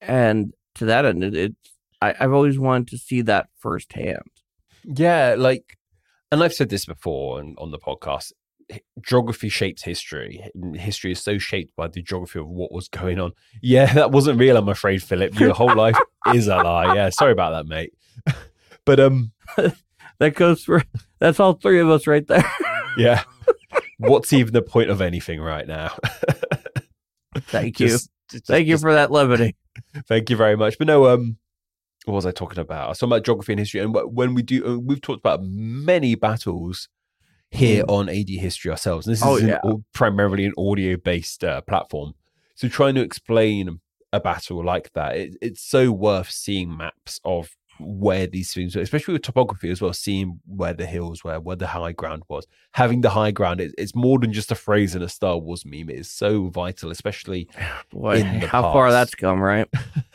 [0.00, 4.30] and to that end it, it's I, i've always wanted to see that firsthand
[4.86, 5.76] Yeah, like,
[6.30, 8.32] and I've said this before on, on the podcast.
[9.00, 10.50] Geography shapes history.
[10.74, 13.32] History is so shaped by the geography of what was going on.
[13.62, 14.56] Yeah, that wasn't real.
[14.56, 15.38] I'm afraid, Philip.
[15.38, 15.96] Your whole life
[16.34, 16.94] is a lie.
[16.94, 17.92] Yeah, sorry about that, mate.
[18.84, 19.32] but um,
[20.18, 20.82] that goes for
[21.18, 22.44] that's all three of us right there
[22.96, 23.22] yeah.
[23.98, 25.96] What's even the point of anything right now?
[27.36, 29.54] thank you Just- just- thank you for that levity
[30.08, 30.78] Thank you very much.
[30.78, 31.36] But no, um,
[32.06, 32.86] what was I talking about?
[32.86, 35.42] I was talking about geography and history, and when we do, uh, we've talked about
[35.42, 36.88] many battles
[37.50, 39.06] here on AD History ourselves.
[39.06, 39.60] And this is Oh, an yeah.
[39.94, 42.14] primarily an audio-based uh, platform,
[42.54, 43.80] so trying to explain
[44.12, 48.80] a battle like that, it, it's so worth seeing maps of where these things were,
[48.80, 52.46] especially with topography as well, seeing where the hills were, where the high ground was.
[52.72, 55.66] Having the high ground, it, it's more than just a phrase in a Star Wars
[55.66, 55.90] meme.
[55.90, 57.48] It is so vital, especially
[57.90, 58.92] boy how far past.
[58.94, 59.68] that's come right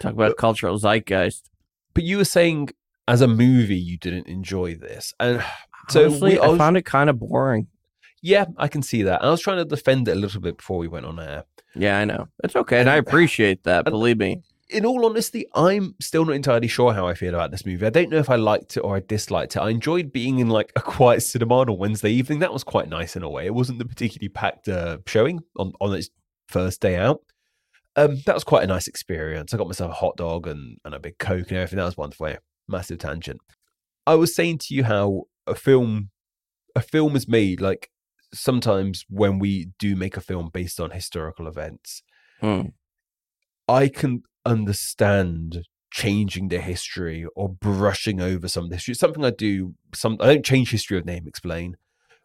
[0.00, 1.48] talk about cultural zeitgeist
[1.94, 2.70] But you were saying
[3.08, 5.42] as a movie you didn't enjoy this, and
[5.88, 7.66] so honestly we, I i found it kind of boring
[8.26, 9.22] yeah, I can see that.
[9.22, 11.44] I was trying to defend it a little bit before we went on air.
[11.74, 15.44] yeah i know it's okay and i appreciate that And- believe me In all honesty,
[15.54, 17.84] I'm still not entirely sure how I feel about this movie.
[17.86, 19.60] I don't know if I liked it or I disliked it.
[19.60, 22.38] I enjoyed being in like a quiet cinema on a Wednesday evening.
[22.38, 23.44] That was quite nice in a way.
[23.44, 26.08] It wasn't the particularly packed uh, showing on on its
[26.48, 27.20] first day out.
[27.94, 29.52] Um, that was quite a nice experience.
[29.52, 31.76] I got myself a hot dog and, and a big coke and everything.
[31.76, 32.32] That was wonderful.
[32.66, 33.40] Massive tangent.
[34.06, 36.10] I was saying to you how a film,
[36.74, 37.90] a film is made like
[38.32, 42.02] sometimes when we do make a film based on historical events,
[42.40, 42.62] Hmm.
[43.68, 48.92] I can understand changing the history or brushing over some of the history.
[48.92, 49.74] It's something I do.
[49.94, 51.76] Some I don't change history of name explain.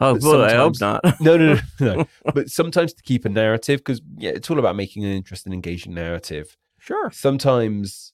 [0.02, 1.02] Oh, boy, I hope not.
[1.22, 2.06] No, no, no, no.
[2.34, 5.94] but sometimes to keep a narrative because yeah, it's all about making an interesting, engaging
[5.94, 6.58] narrative.
[6.80, 7.12] sure.
[7.12, 8.14] Sometimes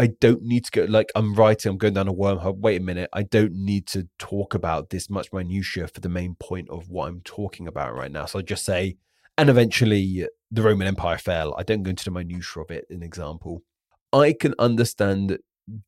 [0.00, 2.56] I don't need to go like I'm writing, I'm going down a wormhole.
[2.56, 6.36] Wait a minute, I don't need to talk about this much minutia for the main
[6.40, 8.24] point of what I'm talking about right now.
[8.24, 8.96] So I just say,
[9.36, 11.54] and eventually the Roman Empire fell.
[11.58, 12.86] I don't go into the minutia of it.
[12.88, 13.62] An example,
[14.10, 15.38] I can understand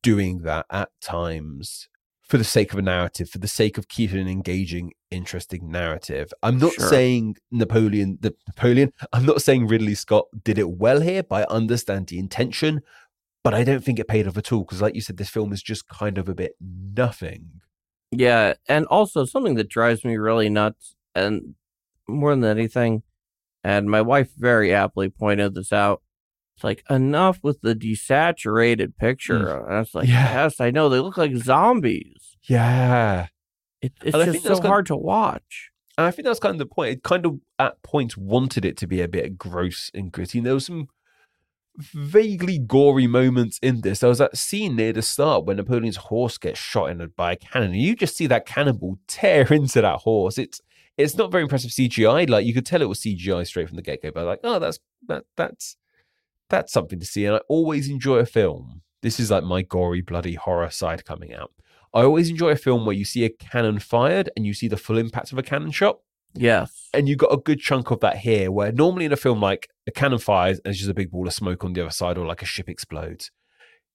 [0.03, 1.89] doing that at times
[2.21, 6.31] for the sake of a narrative, for the sake of keeping an engaging, interesting narrative.
[6.41, 6.87] I'm not Sure.
[6.87, 8.93] saying Napoleon, the Napoleon.
[9.11, 12.81] I'm not saying Ridley Scott did it well here, but I understand the intention.
[13.43, 15.51] But I don't think it paid off at all because, like you said, this film
[15.51, 17.61] is just kind of a bit nothing.
[18.11, 21.55] Yeah, and also something that drives me really nuts, and
[22.07, 23.03] more than anything,
[23.63, 26.01] and my wife very aptly pointed this out.
[26.55, 29.49] It's like enough with the desaturated picture.
[29.57, 30.11] And I was like, Mm.
[30.11, 30.43] Yeah.
[30.43, 32.37] yes, I know they look like zombies.
[32.43, 33.27] Yeah.
[33.81, 35.71] It, it's And just so hard to watch.
[35.97, 36.91] And I think that's kind of the point.
[36.93, 40.37] It kind of at points wanted it to be a bit gross and gritty.
[40.37, 40.87] And there was some
[41.77, 43.99] vaguely gory moments in this.
[43.99, 47.35] There was that scene near the start when Napoleon's horse gets shot in by a
[47.35, 50.37] cannon, you just see that cannonball tear into that horse.
[50.37, 50.61] It's
[50.97, 52.29] it's not very impressive CGI.
[52.29, 54.11] Like you could tell it was CGI straight from the get go.
[54.11, 55.77] But like, oh, that's that that's
[56.49, 57.25] that's something to see.
[57.25, 58.81] And I always enjoy a film.
[59.01, 61.51] This is like my gory, bloody horror side coming out.
[61.93, 64.77] I always enjoy a film where you see a cannon fired and you see the
[64.77, 65.99] full impact of a cannon shot
[66.35, 66.89] Yes.
[66.93, 69.69] and you got a good chunk of that here where normally in a film like
[69.87, 72.17] a cannon fires and there's just a big ball of smoke on the other side
[72.17, 73.29] or like a ship explodes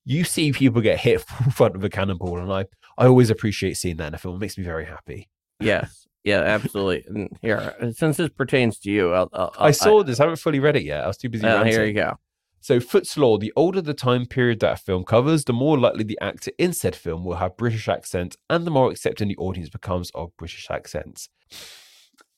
[0.04, 2.64] you see people get hit in front of a cannonball and i
[2.96, 5.28] i always appreciate seeing that in a film it makes me very happy
[5.60, 6.06] Yes.
[6.24, 7.04] Yeah, absolutely.
[7.08, 10.60] And here, since this pertains to you, I'll, I'll, i saw this i haven't fully
[10.60, 11.72] read it yet i was too busy Uh, ranting.
[11.72, 12.16] here you go.
[12.60, 16.04] so foot's law the older the time period that a film covers the more likely
[16.04, 19.68] the actor in said film will have british accent and the more accepting the audience
[19.70, 21.28] becomes of british accents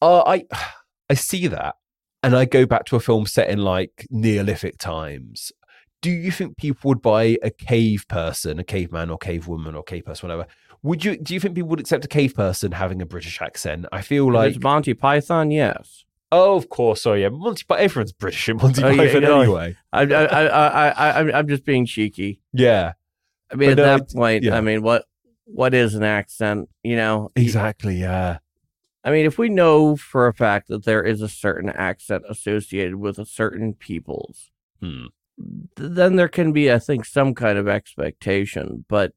[0.02, 0.44] uh, i
[1.08, 1.76] i see that
[2.22, 5.52] and I go back to a film set in like Neolithic times,
[6.02, 9.82] do you think people would buy a cave person, a caveman or cave woman or
[9.82, 10.46] cave person, whatever?
[10.82, 11.16] Would you?
[11.16, 13.86] Do you think people would accept a cave person having a British accent?
[13.90, 16.04] I feel like, it's Monty Python, yes.
[16.30, 17.64] oh, of course, sorry, yeah, Monty.
[17.66, 19.38] But everyone's British in Monty Oh, Python yeah.
[19.40, 19.76] anyway.
[19.92, 22.40] I, I, I, I, I, I'm- I'm just being cheeky.
[22.52, 22.92] Yeah,
[23.50, 24.56] I mean, But at no, that point, yeah.
[24.58, 25.06] I mean, what,
[25.46, 26.68] what is an accent?
[26.82, 27.96] You know, exactly.
[27.96, 28.38] Yeah,
[29.04, 32.96] I mean, if we know for a fact that there is a certain accent associated
[32.96, 35.06] with a certain peoples, Hmm.
[35.76, 38.84] th- then there can be, I think, some kind of expectation.
[38.88, 39.12] But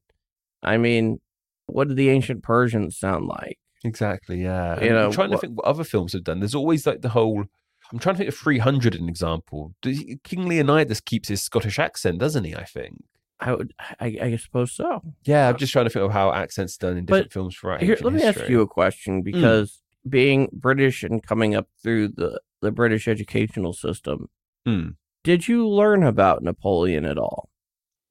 [0.62, 1.20] I mean,
[1.66, 3.58] what did the ancient Persians sound like?
[3.84, 4.42] exactly.
[4.42, 6.40] Yeah, You know, I'm trying what- to think what other films have done.
[6.40, 7.44] There's always like the whole.
[7.92, 9.74] I'm trying to think of 300 an example.
[9.82, 12.54] King Leonidas keeps his Scottish accent, doesn't he?
[12.56, 13.04] I think.
[13.44, 15.02] I would, I, I suppose so.
[15.24, 17.80] Yeah, I'm just trying to think of how accents done in But different films Right
[17.82, 22.40] Here, let me ask you a question because being British and coming up through the,
[22.62, 24.28] the British educational system,
[24.66, 24.88] Hmm.
[25.22, 27.50] did you learn about Napoleon at all?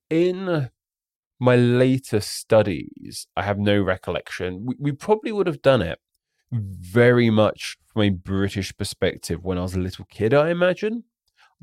[0.09, 0.69] in
[1.39, 4.63] my later studies, I have no recollection.
[4.65, 5.97] We, we probably would have done it
[6.51, 11.05] very much from a British perspective when I was a little kid, I imagine.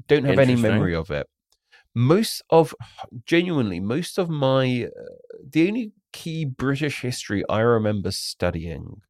[0.09, 1.29] Don't have any memory of it.
[1.95, 2.75] Most of,
[3.27, 5.15] genuinely, most of my, uh,
[5.49, 9.01] the only key British history I remember studying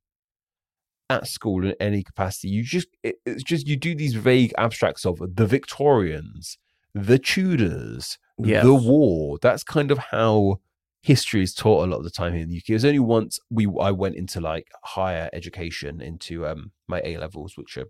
[1.09, 5.05] at school in any capacity, you just, it, it's just, you do these vague abstracts
[5.05, 6.59] of the Victorians,
[6.95, 8.65] the Tudors, Yes.
[8.65, 9.39] the war.
[9.43, 10.61] That's kind of how
[11.03, 12.71] history is taught a lot of the time here in the UK.
[12.71, 17.19] It was only once we I went into like higher education into um my A
[17.19, 17.85] levels, which are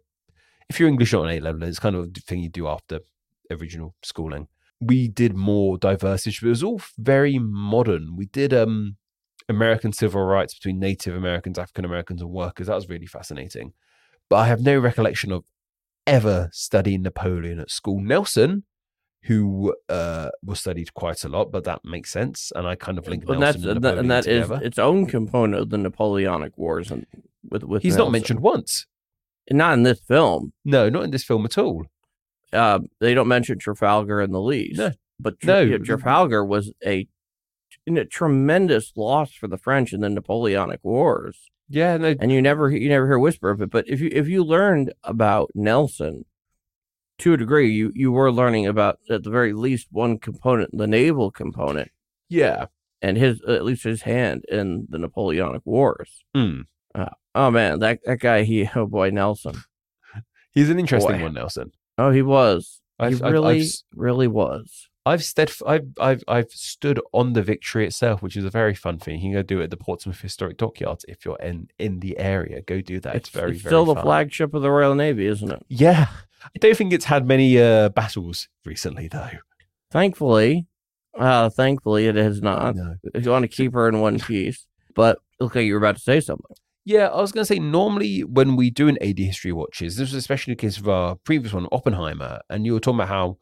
[0.69, 2.99] if you're English not an A level, it's kind of the thing you do after
[3.51, 4.49] original schooling.
[4.81, 8.17] We did more diversity, but it was all very modern.
[8.17, 8.97] We did um
[9.49, 12.69] American civil rights between Native Americans, African Americans, and workers.
[12.69, 13.73] That was really fascinating.
[14.29, 15.45] But I have no recollection of
[16.07, 18.01] ever studying Napoleon at school.
[18.01, 18.65] Nelson,
[19.25, 22.53] who uh, was studied quite a lot, but that makes sense.
[22.55, 25.07] And I kind of link and Nelson that's and that, and that is its own
[25.07, 27.07] component of the Napoleonic Wars, and
[27.49, 28.87] with with He's not mentioned once.
[29.51, 30.53] not in this film.
[30.65, 31.87] No, not in this film at all.
[32.53, 34.79] Uh, they don't mention Trafalgar in the least.
[34.79, 34.93] No.
[35.19, 35.79] but Tra- No.
[35.79, 37.07] Trafalgar was a,
[37.89, 41.39] a tremendous loss for the French in the Napoleonic Wars.
[41.69, 43.71] Yeah, no, and you never you never hear whisper of it.
[43.71, 46.25] But if you if you learned about Nelson
[47.19, 50.89] to a degree, you you were learning about at the very least one component, the
[50.89, 51.93] naval component,
[52.29, 52.67] yeah.
[53.01, 56.25] and his at least his hand in the Napoleonic Wars.
[56.37, 56.65] Mm.
[56.93, 58.43] Uh, Oh man, that that guy.
[58.43, 59.55] He oh boy, Nelson.
[60.53, 61.23] He's an interesting Boy.
[61.23, 61.71] one, Nelson.
[62.01, 62.81] Oh, he was.
[62.99, 64.87] I've- he I've- really, I've really was.
[65.07, 68.99] I've stead, I've, I've, I've stood on the victory itself, which is a very fun
[68.99, 69.15] thing.
[69.17, 72.19] You can go do it at the Portsmouth Historic Dockyards if you're in in the
[72.19, 72.61] area.
[72.61, 73.17] Go do that.
[73.17, 75.65] It's, very, it's very still the flagship of the Royal Navy, isn't it?
[75.69, 76.09] Yeah,
[76.45, 79.31] I don't think it's had many uh, battles recently, though.
[79.91, 80.67] Thankfully,
[81.19, 82.77] uh, thankfully it has not.
[82.77, 82.97] No.
[83.15, 85.79] If you want to keep her in one piece, but it looked like you were
[85.79, 86.57] about to say something.
[86.85, 90.09] Yeah, I was going to say normally when we do an AD history watches, this
[90.09, 93.39] was especially the case of our previous one, Oppenheimer, and you were talking about how,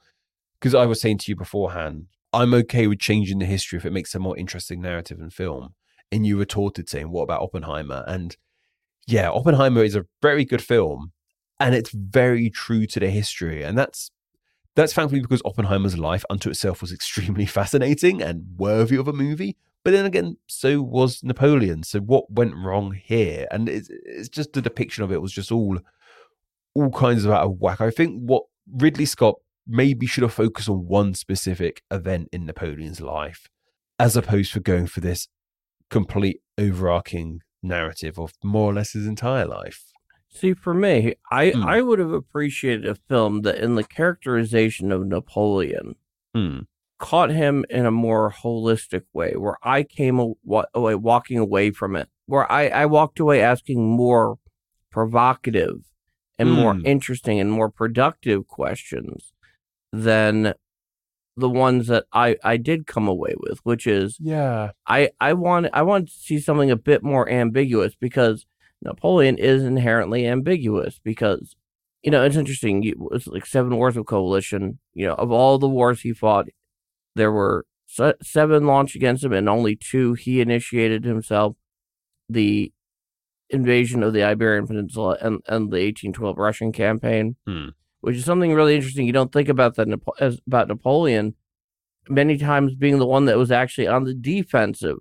[0.60, 3.92] because I was saying to you beforehand, I'm okay with changing the history if it
[3.92, 5.74] makes a more interesting narrative and film.
[6.10, 8.04] And you retorted saying, what about Oppenheimer?
[8.06, 8.36] And
[9.06, 11.12] yeah, Oppenheimer is a very good film
[11.60, 13.62] and it's very true to the history.
[13.62, 14.10] And that's
[14.74, 19.56] that's thankfully because Oppenheimer's life unto itself was extremely fascinating and worthy of a movie.
[19.84, 21.82] But then again, so was Napoleon.
[21.82, 23.46] So what went wrong here?
[23.50, 25.78] And it's, it's just the depiction of it was just all
[26.74, 27.80] all kinds of out of whack.
[27.80, 29.36] I think what Ridley Scott
[29.66, 33.48] maybe should have focused on one specific event in Napoleon's life,
[33.98, 35.28] as opposed to going for this
[35.90, 39.84] complete overarching narrative of more or less his entire life.
[40.30, 41.62] See, for me, I Hmm.
[41.64, 45.96] I would have appreciated a film that, in the characterization of Napoleon,
[46.34, 46.58] Hmm.
[46.98, 52.08] Caught him in a more holistic way, where I came away walking away from it,
[52.26, 54.38] where I I walked away asking more
[54.90, 55.80] provocative
[56.38, 56.86] and more Hmm.
[56.86, 59.32] interesting and more productive questions
[59.92, 60.54] than
[61.36, 64.72] the ones that I I did come away with, which is Yeah.
[64.86, 68.44] I I want I want to see something a bit more ambiguous because
[68.82, 71.54] Napoleon is inherently ambiguous because
[72.02, 72.82] you know it's interesting.
[72.82, 74.78] you- It's like seven wars of coalition.
[74.94, 76.48] You know, of all the wars he fought,
[77.18, 77.66] there were
[78.22, 81.56] seven launched against him, and only two he initiated himself.
[82.28, 82.72] The
[83.50, 87.68] invasion of the Iberian Peninsula and and the 1812 Russian campaign, Hmm.
[88.00, 89.06] which is something really interesting.
[89.06, 90.12] You don't think about that Napo-
[90.46, 91.34] about Napoleon
[92.10, 94.96] many times being the one that was actually on the defensive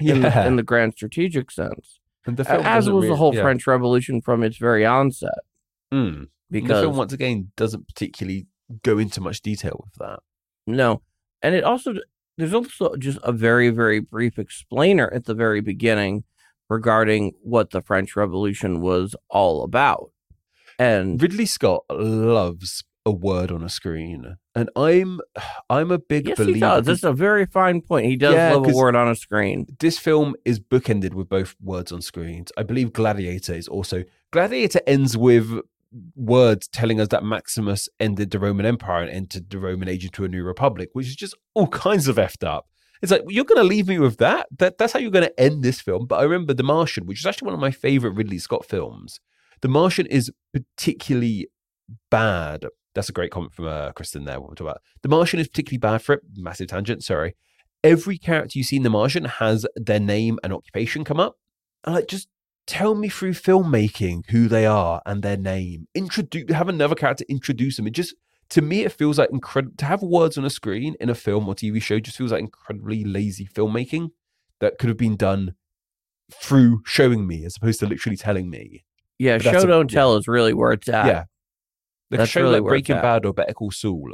[0.00, 0.42] in, Yeah.
[0.42, 3.42] the, in the grand strategic sense, and the as was the whole yeah.
[3.42, 5.38] French Revolution from its very onset.
[5.90, 5.96] Hmm.
[5.96, 8.46] And the Because film once again doesn't particularly
[8.82, 10.20] go into much detail with that.
[10.66, 11.02] no,
[11.42, 11.94] and it also
[12.36, 16.24] there's also just a very very brief explainer at the very beginning
[16.68, 20.10] regarding what the French Revolution was all about,
[20.78, 25.20] and Ridley Scott loves a word on a screen, and I'm
[25.70, 26.54] I'm a big yes, believer.
[26.54, 26.84] he does.
[26.86, 28.04] That's a very fine point.
[28.06, 29.66] He does Yeah, love a word on a screen.
[29.80, 32.52] this film is bookended with both words on screens.
[32.58, 35.60] I believe Gladiator is also Gladiator ends with
[36.14, 40.24] words telling us that Maximus ended the Roman Empire and entered the Roman age into
[40.24, 42.66] a new republic, which is just all kinds of effed up.
[43.00, 44.48] It's like you're going to leave me with that.
[44.58, 46.06] That that's how you're going to end this film.
[46.06, 49.20] But I remember The Martian, which is actually one of my favorite Ridley Scott films.
[49.60, 51.48] The Martian is particularly
[52.10, 52.66] bad.
[52.94, 54.40] That's a great comment from uh, Kristen there.
[54.40, 54.80] We're talking about.
[55.02, 56.22] The Martian is particularly bad for it.
[56.34, 57.04] Massive tangent.
[57.04, 57.34] Sorry
[57.84, 61.36] every character you see in The Martian has their name and occupation come up.
[61.84, 62.28] And like, just
[62.68, 65.88] tell me through filmmaking who they are and their name.
[65.94, 67.86] Introduce, have another character introduce them.
[67.86, 68.14] It just,
[68.50, 71.48] to me, it feels like incredible to have words on a screen in a film
[71.48, 71.98] or TV show.
[71.98, 74.10] Just feels like incredibly lazy filmmaking
[74.60, 75.54] that could have been done
[76.32, 78.84] through showing me as opposed to literally telling me.
[79.18, 81.06] Yeah, But show don't tell is really where it's at.
[81.06, 81.24] Yeah.
[82.10, 82.96] The That's show really like Breaking.
[82.96, 84.12] Bad or Better Call Saul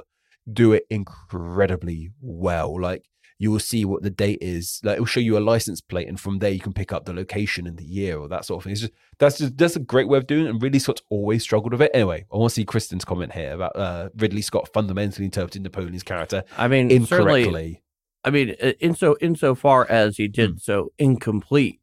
[0.51, 2.81] do it incredibly well.
[2.81, 3.05] Like
[3.39, 4.81] you will see what the date is.
[4.85, 7.05] Like it will show you a license plate, and from there you can pick up
[7.05, 8.73] the location and the year or that sort of thing.
[8.73, 10.51] It's just that's just that's a great way of doing it.
[10.51, 11.91] And Ridley Scott's always struggled with it.
[11.95, 16.03] Anyway, I want to see Kristen's comment here about uh, Ridley Scott fundamentally interpreting Napoleon's
[16.03, 17.83] character I mean, certainly, incorrectly.
[18.25, 20.61] I mean, in so insofar as he did Mm.
[20.61, 21.81] so incomplete,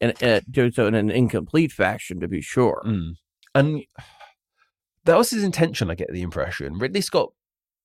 [0.00, 2.82] and uh, doing so in an incomplete fashion, to be sure.
[2.84, 3.14] Mm.
[3.54, 3.84] And
[5.04, 6.78] that was his intention, I get the impression.
[6.78, 7.32] Ridley Scott,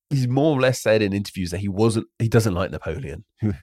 [0.09, 3.25] he's more or less said in interviews that he wasn't, he doesn't like Napoleon.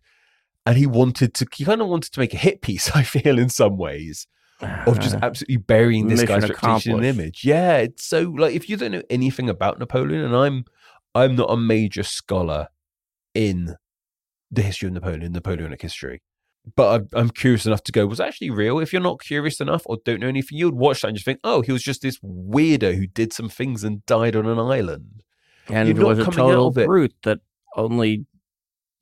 [0.68, 3.39] And he wanted to, he kind of wanted to make a hit piece, I feel,
[3.39, 4.27] in some ways,
[4.61, 5.21] of just ah.
[5.23, 7.45] absolutely burying this Mission guy's reputation and image.
[7.45, 10.64] Yeah, it's so, like, if you don't know anything about Napoleon, and I'm,
[11.14, 12.66] I'm not a major scholar
[13.33, 13.77] in
[14.51, 16.21] the history of Napoleon, Napoleonic history.
[16.75, 18.81] But I'm, I'm curious enough to go, was actually real?
[18.81, 21.25] If you're not curious enough or don't know anything, you would watch that and just
[21.25, 24.59] think, oh, he was just this weirdo who did some things and died on an
[24.59, 25.23] island.
[25.69, 27.41] And was a total brute that
[27.77, 28.27] only,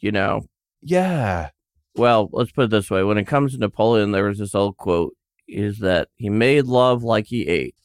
[0.00, 0.42] you know.
[0.82, 1.50] Yeah.
[1.96, 4.76] Well, let's put it this way: when it comes to Napoleon, there was this old
[4.76, 5.14] quote:
[5.46, 7.76] "Is that he made love like he ate,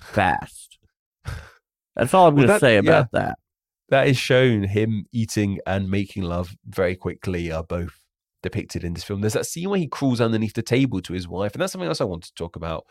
[0.00, 0.78] fast."
[1.96, 2.80] That's all I'm Well, going to say yeah.
[2.80, 3.38] about that.
[3.90, 8.00] That is shown him eating and making love very quickly are both
[8.42, 9.20] depicted in this film.
[9.20, 11.88] There's that scene where he crawls underneath the table to his wife, and that's something
[11.88, 12.86] else I want to talk about.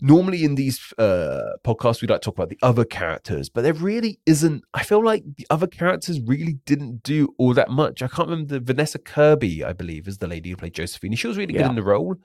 [0.00, 3.72] Normally in these uh, podcasts, we like to talk about the other characters, but there
[3.72, 4.64] really isn't.
[4.74, 8.02] I feel like the other characters really didn't do all that much.
[8.02, 11.14] I can't remember the Vanessa Kirby, I believe, is the lady who played Josephine.
[11.14, 12.16] She was really good in the role,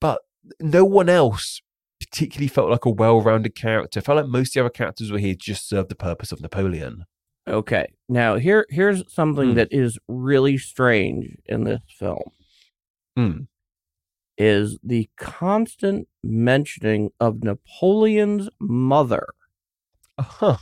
[0.00, 0.20] but
[0.60, 1.60] no one else
[2.00, 3.98] particularly felt like a well-rounded character.
[3.98, 6.30] I felt like most of the other characters were here to just serve the purpose
[6.30, 7.04] of Napoleon.
[7.48, 7.88] Okay.
[8.08, 9.54] Now here here's something Hmm.
[9.56, 12.30] that is really strange in this film.
[13.16, 13.30] Hmm.
[14.38, 19.26] Is the constant mentioning of Napoleon's mother.
[20.16, 20.56] Uh-huh.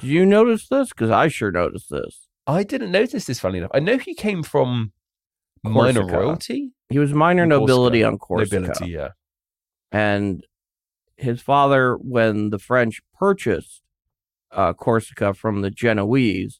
[0.00, 0.88] Did you notice this?
[0.88, 2.26] Because I sure noticed this.
[2.46, 3.38] I didn't notice this.
[3.40, 4.92] Funny enough, I know he came from
[5.64, 8.08] minor royalty, He was minor nobility Corsica.
[8.12, 8.60] on Corsica.
[8.60, 8.90] nobility.
[8.90, 9.08] Yeah.
[9.92, 10.44] and
[11.16, 13.82] his father, when the French purchased
[14.50, 16.58] uh, Corsica from the Genoese,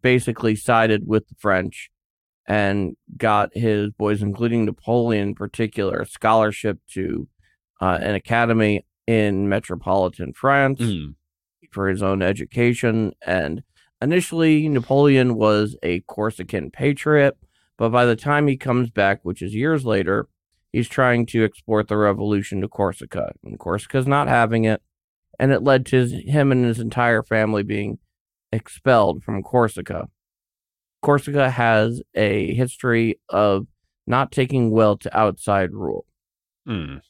[0.00, 1.90] basically sided with the French
[2.46, 7.28] and got his boys, including Napoleon in particular, a scholarship to
[7.80, 11.14] uh, an academy in metropolitan France Mm.
[11.70, 13.12] for his own education.
[13.26, 13.62] And
[14.00, 17.36] initially, Napoleon was a Corsican patriot,
[17.76, 20.28] but by the time he comes back, which is years later,
[20.72, 23.32] he's trying to export the revolution to Corsica.
[23.44, 24.82] And Corsica's not having it.
[25.38, 27.98] And it led to his, him and his entire family being
[28.52, 30.08] expelled from Corsica.
[31.02, 33.66] Corsica has a history of
[34.06, 36.06] not taking well to outside rule.
[36.68, 37.00] Mm.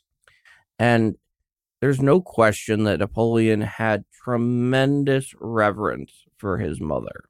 [0.79, 1.17] And
[1.81, 7.25] there's no question that Napoleon had tremendous reverence for his mother.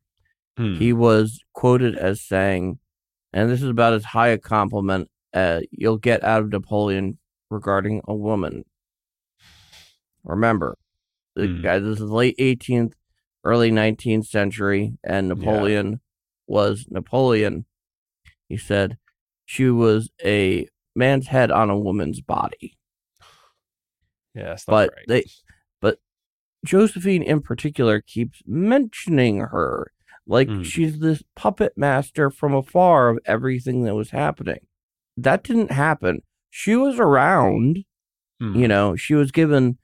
[0.58, 0.78] Mm.
[0.78, 2.78] He was quoted as saying,
[3.32, 7.16] and this is about as high a compliment uh, you'll get out of Napoleon
[7.50, 8.64] regarding a woman.
[10.24, 10.76] Remember,
[11.34, 11.62] the Hmm.
[11.62, 12.94] guy, this is late 18th,
[13.44, 16.00] early 19th century, and Napoleon
[16.46, 17.64] was Napoleon.
[18.48, 18.98] He said
[19.46, 22.76] she was a man's head on a woman's body.
[24.34, 25.08] yeah, but great.
[25.08, 25.30] they
[25.80, 25.98] but
[26.64, 29.90] Josephine in particular keeps mentioning her
[30.26, 30.64] like Mm.
[30.64, 34.60] she's this puppet master from afar of everything that was happening.
[35.16, 36.22] That didn't happen.
[36.50, 37.84] She was around,
[38.40, 38.56] Mm.
[38.58, 39.78] you know, she was given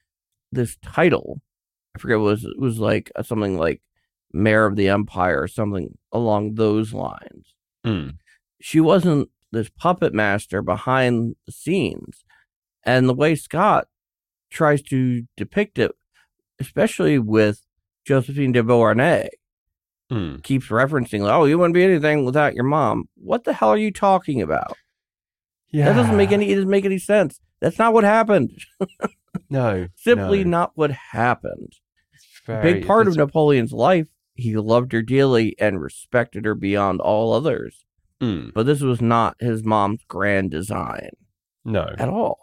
[0.52, 1.40] this title.
[1.94, 3.82] I forget what it was it was like uh, something like
[4.32, 7.54] mayor of the empire or something along those lines.
[7.84, 8.16] Mm.
[8.60, 12.24] She wasn't this puppet master behind the scenes.
[12.84, 13.88] And the way Scott
[14.50, 15.92] tries to depict it,
[16.60, 17.62] especially with
[18.04, 19.28] Josephine de Beauharnais,
[20.10, 20.42] Mm.
[20.42, 23.10] keeps referencing, oh, you wouldn't be anything without your mom.
[23.16, 24.72] What the hell are you talking about?
[25.70, 27.40] Yeah, That doesn't make any it doesn't make any sense.
[27.60, 28.52] That's not what happened.
[29.50, 30.50] no Simply no.
[30.50, 31.74] not what happened.
[32.46, 34.06] Very- big part of Napoleon's life,
[34.38, 37.84] he loved her dearly and respected her beyond all others.
[38.20, 38.52] Mm.
[38.54, 41.10] But this was not his mom's grand design
[41.64, 42.40] no at all.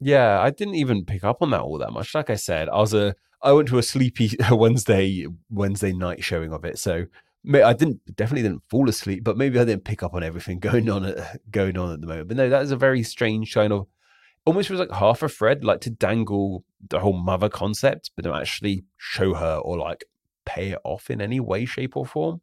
[0.00, 2.14] Yeah, I didn't even pick up on that all that much.
[2.14, 6.52] Like I said, I was a I went to a sleepy Wednesday Wednesday night showing
[6.52, 7.06] of it, so
[7.52, 10.88] I didn't definitely didn't fall asleep, but maybe I didn't pick up on everything going
[10.88, 12.28] on at, going on at the moment.
[12.28, 13.86] But no, that is a very strange kind of
[14.46, 18.40] almost was like half a thread, like to dangle the whole mother concept, but don't
[18.40, 20.04] actually show her or like
[20.54, 22.40] pay it off in any way, shape, or form.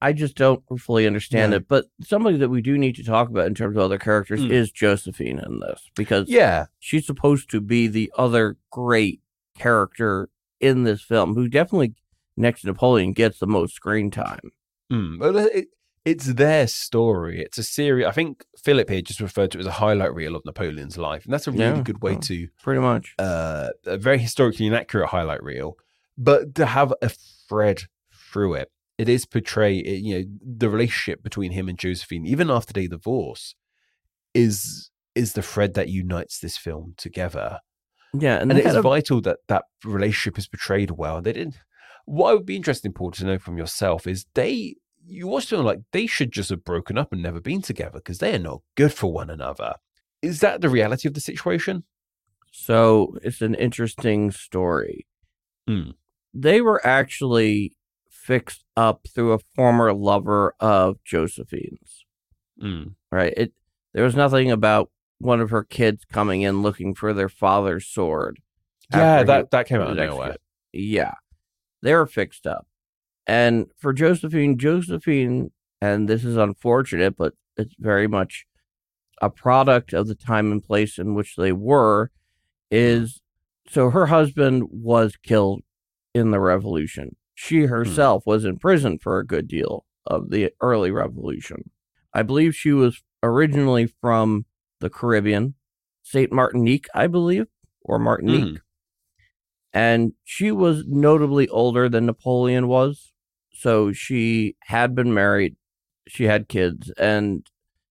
[0.00, 1.56] I just don't fully understand No.
[1.56, 1.66] it.
[1.68, 4.50] But somebody that we do need to talk about in terms of other characters Mm.
[4.50, 9.20] is Josephine in this because Yeah, she's supposed to be the other great
[9.58, 10.28] character
[10.60, 11.94] in this film who definitely
[12.36, 14.52] next to Napoleon gets the most screen time.
[14.92, 15.68] Mm, well, it,
[16.04, 17.40] it's their story.
[17.42, 18.06] It's a series.
[18.06, 21.24] I think Philip here just referred to it as a highlight reel of Napoleon's life,
[21.24, 21.82] and that's a really Yeah.
[21.82, 23.14] good way to Pretty much.
[23.18, 25.76] uh, a very historically inaccurate highlight reel,
[26.16, 27.10] but to have a
[27.48, 28.70] thread through it.
[28.96, 33.54] It is portray you know the relationship between him and Josephine, even after they divorce,
[34.34, 37.60] is is the thread that unites this film together
[38.12, 41.20] Yeah, and, and it is a- vital that that relationship is portrayed well.
[41.22, 41.58] They didn't.
[42.04, 44.76] What would be interesting, Paul, to know from yourself is they.
[45.06, 48.18] You watch them like they should just have broken up and never been together because
[48.18, 49.74] they are not good for one another.
[50.22, 51.84] Is that the reality of the situation?
[52.52, 55.06] So it's an interesting story.
[55.68, 55.90] Hmm.
[56.34, 57.76] They were actually
[58.10, 62.04] fixed up through a former lover of Josephine's.
[62.62, 62.94] Mm.
[63.12, 63.32] Right?
[63.36, 63.52] It
[63.92, 68.40] there was nothing about one of her kids coming in looking for their father's sword.
[68.92, 70.36] Yeah, after he that that came out of nowhere.
[70.72, 71.14] Yeah.
[71.82, 72.66] They were fixed up.
[73.26, 78.46] And for Josephine, Josephine, and this is unfortunate, but it's very much
[79.22, 82.10] a product of the time and place in which they were,
[82.70, 83.22] is
[83.68, 85.62] so her husband was killed
[86.14, 87.16] in the revolution.
[87.34, 87.66] She hmm.
[87.66, 91.70] herself was in prison for a good deal of the early revolution.
[92.12, 94.46] I believe she was originally from
[94.80, 95.54] the Caribbean,
[96.02, 97.46] Saint Martinique, I believe,
[97.82, 98.50] or Martinique.
[98.50, 98.56] Hmm.
[99.72, 103.12] And she was notably older than Napoleon was.
[103.52, 105.56] So she had been married,
[106.06, 107.46] she had kids, and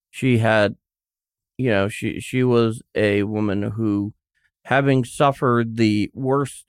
[0.09, 0.75] she had,
[1.57, 4.13] you know, she she was a woman who,
[4.65, 6.65] having suffered the worst,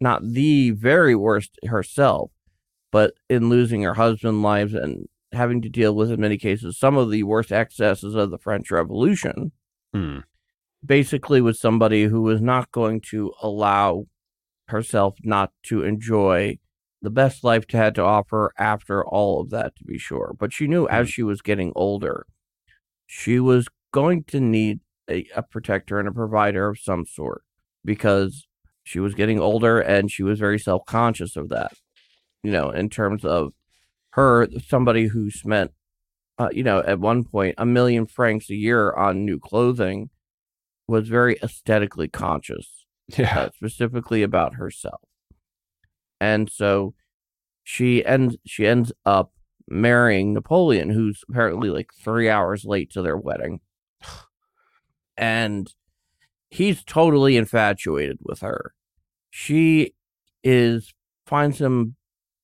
[0.00, 2.30] not the very worst herself,
[2.90, 6.96] but in losing her husband lives and having to deal with in many cases some
[6.96, 9.52] of the worst excesses of the French Revolution,
[9.94, 10.18] Hmm.
[10.84, 14.06] basically with somebody who was not going to allow
[14.68, 16.58] herself not to enjoy
[17.02, 20.52] the best life to had to offer after all of that to be sure but
[20.52, 22.26] she knew as she was getting older
[23.06, 24.80] she was going to need
[25.10, 27.42] a, a protector and a provider of some sort
[27.84, 28.46] because
[28.92, 31.72] she was getting older and she was very self-conscious of that
[32.42, 33.52] you know in terms of
[34.10, 35.70] her somebody who spent
[36.38, 40.10] uh, you know at one point a million francs a year on new clothing
[40.86, 42.84] was very aesthetically conscious
[43.16, 43.38] Yeah.
[43.40, 45.00] uh, specifically about herself.
[46.20, 46.94] And so
[47.64, 49.32] she ends she ends up
[49.68, 53.60] marrying Napoleon, who's apparently like three hours late to their wedding.
[55.16, 55.72] And
[56.50, 58.72] he's totally infatuated with her.
[59.34, 59.94] She
[60.44, 60.92] is
[61.26, 61.96] finds him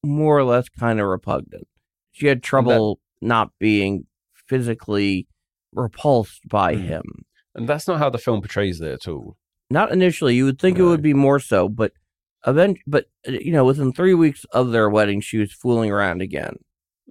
[0.02, 1.68] more or less kind of repugnant.
[2.12, 4.06] She had trouble not being
[4.46, 5.26] physically
[5.74, 6.82] repulsed by Hmm.
[6.82, 7.02] him
[7.54, 9.36] And that's not how the film portrays it at all.
[9.70, 10.34] not initially.
[10.34, 11.92] You would think it would be more so, but
[12.46, 12.78] event.
[12.86, 16.56] But uh, you know, within three weeks of their wedding, she was fooling around again,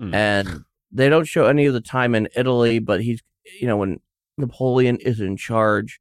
[0.02, 0.14] Mm.
[0.16, 2.80] and they don't show any of the time in Italy.
[2.80, 3.22] But he's,
[3.62, 4.00] you know, when
[4.40, 6.00] Napoleon is in charge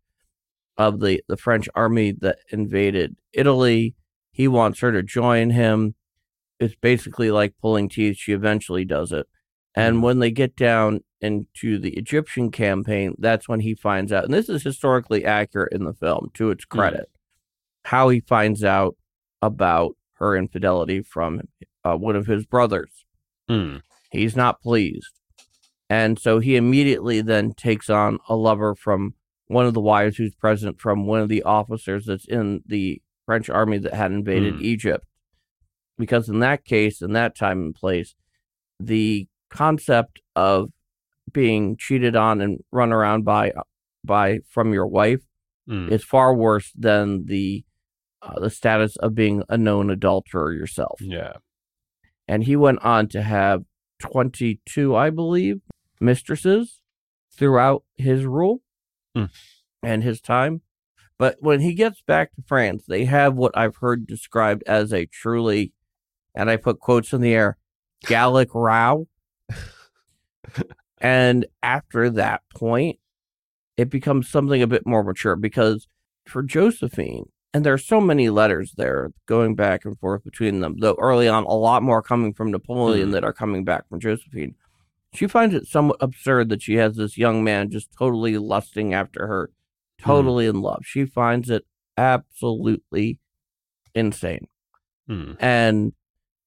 [0.79, 3.95] of the the French army that invaded Italy,
[4.33, 5.95] he wants her to join him.
[6.61, 8.17] It's basically like pulling teeth.
[8.17, 9.27] She eventually does it.
[9.75, 10.03] And Mm.
[10.03, 14.25] when they get down into the Egyptian campaign, that's when he finds out.
[14.25, 17.11] And this is historically accurate in the film, to its credit,
[17.85, 18.97] how he finds out
[19.43, 21.43] about her infidelity from
[21.85, 23.05] uh, one of his brothers.
[23.51, 23.83] Mm.
[24.11, 25.21] He's not pleased.
[25.89, 29.15] And so he immediately then takes on a lover from
[29.49, 33.49] one of the wives who's present from one of the officers that's in the French
[33.49, 34.63] army that had invaded Hmm.
[34.65, 35.07] Egypt.
[35.99, 38.15] Because in that case, in that time and place,
[38.79, 40.71] the concept of
[41.33, 43.53] being cheated on and run around by
[44.05, 45.23] by from your wife
[45.69, 45.91] Mm.
[45.91, 47.65] is far worse than the
[48.23, 51.33] uh, the status of being a known adulterer yourself Yeah.
[52.29, 53.65] and he went on to have
[53.99, 55.61] 22 i believe
[56.01, 56.81] mistresses
[57.33, 58.63] throughout his rule
[59.17, 59.25] Hmm.
[59.83, 60.61] and his time
[61.19, 65.07] but when he gets back to france they have what i've heard described as a
[65.07, 65.73] truly
[66.35, 67.57] and i put quotes in the air
[68.05, 69.09] gallic row
[70.99, 72.99] and after that point
[73.77, 75.89] it becomes something a bit more mature because
[76.27, 80.77] for josephine and there are so many letters there going back and forth between them
[80.81, 83.13] though early on a lot more coming from napoleon Hmm.
[83.13, 84.55] that are coming back from josephine
[85.17, 89.27] she finds it somewhat absurd that she has this young man just totally lusting after
[89.27, 89.51] her
[89.99, 90.83] totally in love.
[90.85, 91.65] She finds it
[91.97, 93.19] absolutely
[93.95, 94.49] insane.
[95.09, 95.37] Mm.
[95.39, 95.93] and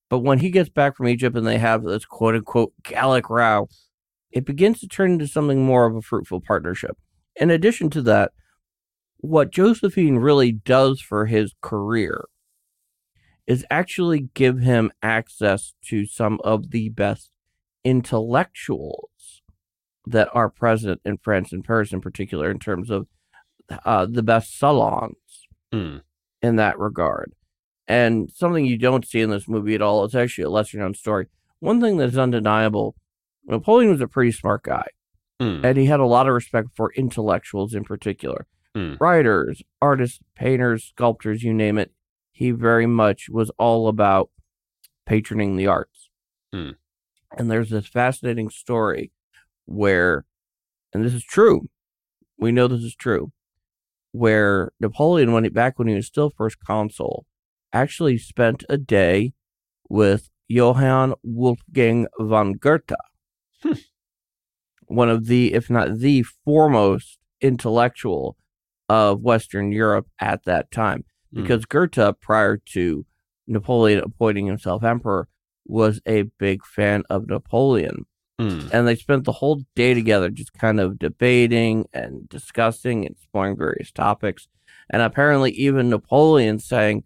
[0.09, 3.69] but when he gets back from egypt and they have this quote unquote gallic row
[4.31, 6.97] it begins to turn into something more of a fruitful partnership.
[7.37, 8.31] In addition to that
[9.17, 12.25] what josephine really does for his career
[13.47, 17.31] is actually give him access to some of the best
[17.83, 19.41] intellectuals
[20.05, 23.07] that are present in france and paris in particular in terms of
[23.85, 25.15] uh, the best salons
[25.71, 26.01] Mm.
[26.41, 27.33] in that regard.
[27.87, 30.95] And something you don't see in this movie at all, it's actually a lesser known
[30.95, 31.27] story.
[31.59, 32.95] One thing that's undeniable
[33.45, 34.87] Napoleon was a pretty smart guy,
[35.39, 35.63] Mm.
[35.63, 38.95] and he had a lot of respect for intellectuals in particular Hmm.
[38.99, 41.91] writers, artists, painters, sculptors, you name it.
[42.31, 44.31] He very much was all about
[45.07, 46.09] patroning the arts.
[46.51, 46.71] Hmm.
[47.37, 49.11] And there's this fascinating story
[49.65, 50.25] where,
[50.93, 51.69] and this is true,
[52.37, 53.31] we know this is true,
[54.11, 57.25] where Napoleon, when he, back when he was still first consul,
[57.71, 59.33] actually spent a day
[59.89, 62.93] with Johann Wolfgang von Goethe,
[63.61, 63.73] Hmm.
[64.87, 68.37] one of the, if not the foremost intellectual
[68.87, 71.03] of Western Europe at that time.
[71.35, 71.41] Mm.
[71.41, 73.05] Because Goethe, prior to
[73.47, 75.27] Napoleon appointing himself emperor,
[75.69, 78.05] was a big fan of Napoleon
[78.39, 78.69] Mm.
[78.71, 83.57] and they spent the whole day together just kind of debating and discussing and exploring
[83.57, 84.47] various topics
[84.89, 87.03] and apparently even napoleon saying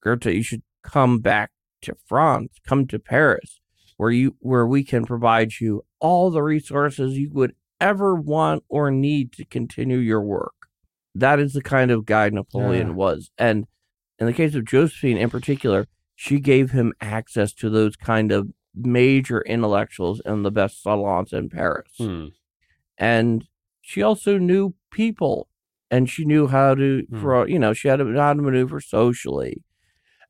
[0.00, 1.50] goethe you should come back
[1.82, 3.58] to france come to paris
[3.96, 8.88] where you where we can provide you all the resources you would ever want or
[8.92, 10.54] need to continue your work.
[11.16, 12.92] That is the kind of guy Napoleon Yeah.
[12.94, 13.30] was.
[13.36, 13.66] And
[14.20, 15.86] in the case of Josephine in particular,
[16.16, 21.48] she gave him access to those kind of major intellectuals in the best salons in
[21.48, 21.92] Paris.
[21.98, 22.26] Hmm.
[22.98, 23.46] And
[23.82, 25.48] she also knew people
[25.90, 27.20] and she knew how to Hmm.
[27.20, 29.62] for you know, she had to, how to maneuver socially.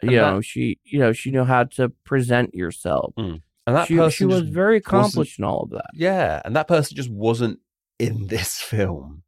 [0.03, 3.15] And you that- know, she you know, she knew how to present yourself.
[3.17, 3.41] And
[3.75, 5.91] that She, person she was very accomplished in all of that.
[5.95, 7.59] Yeah, and that person just wasn't
[7.99, 9.23] in this film.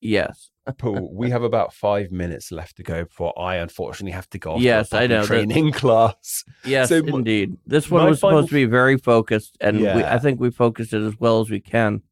[0.00, 0.49] Yes.
[0.78, 4.52] Paul, we have about five minutes left to go before I unfortunately have to go
[4.52, 6.44] off Yes, I know, that- training class.
[6.64, 7.56] Yes, So indeed.
[7.66, 10.92] This one was final supposed to be very focused, and we, I think we focused
[10.92, 12.02] it as well as we can.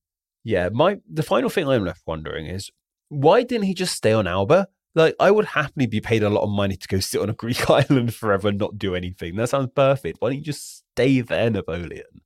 [0.44, 2.70] Yeah, my the final thing I'm left wondering is
[3.11, 4.68] why didn't he just stay on Alba?
[4.94, 7.34] Like I would happily be paid a lot of money to go sit on a
[7.34, 9.36] Greek island forever and not do anything.
[9.36, 10.20] That sounds perfect.
[10.20, 12.22] Why don't you just stay there, Napoleon?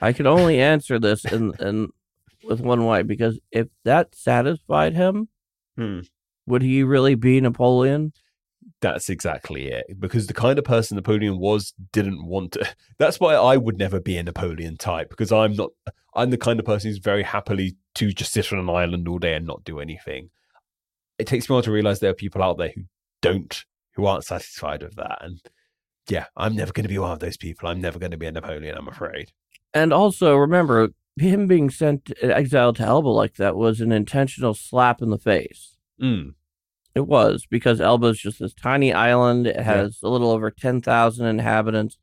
[0.00, 1.88] I can only answer this in, in
[2.44, 5.28] with one way because if that satisfied him,
[5.78, 6.00] Hmm.
[6.46, 8.12] would he really be Napoleon?
[8.80, 9.86] That's exactly it.
[9.98, 12.68] Because the kind of person Napoleon was didn't want to.
[12.98, 15.70] That's why I would never be a Napoleon type because I'm not.
[16.14, 19.18] I'm the kind of person who's very happily to just sit on an island all
[19.18, 20.30] day and not do anything.
[21.18, 22.82] It takes me a while to realize there are people out there who
[23.22, 23.64] don't,
[23.94, 25.18] who aren't satisfied with that.
[25.20, 25.40] And
[26.08, 27.68] yeah, I'm never going to be one of those people.
[27.68, 28.76] I'm never going to be a Napoleon.
[28.76, 29.30] I'm afraid.
[29.74, 30.88] And also remember,
[31.20, 35.76] him being sent exiled to Elba like that was an intentional slap in the face.
[36.00, 36.34] Mm.
[36.94, 39.46] It was because Elba is just this tiny island.
[39.46, 41.98] It has a little over 10,000 inhabitants.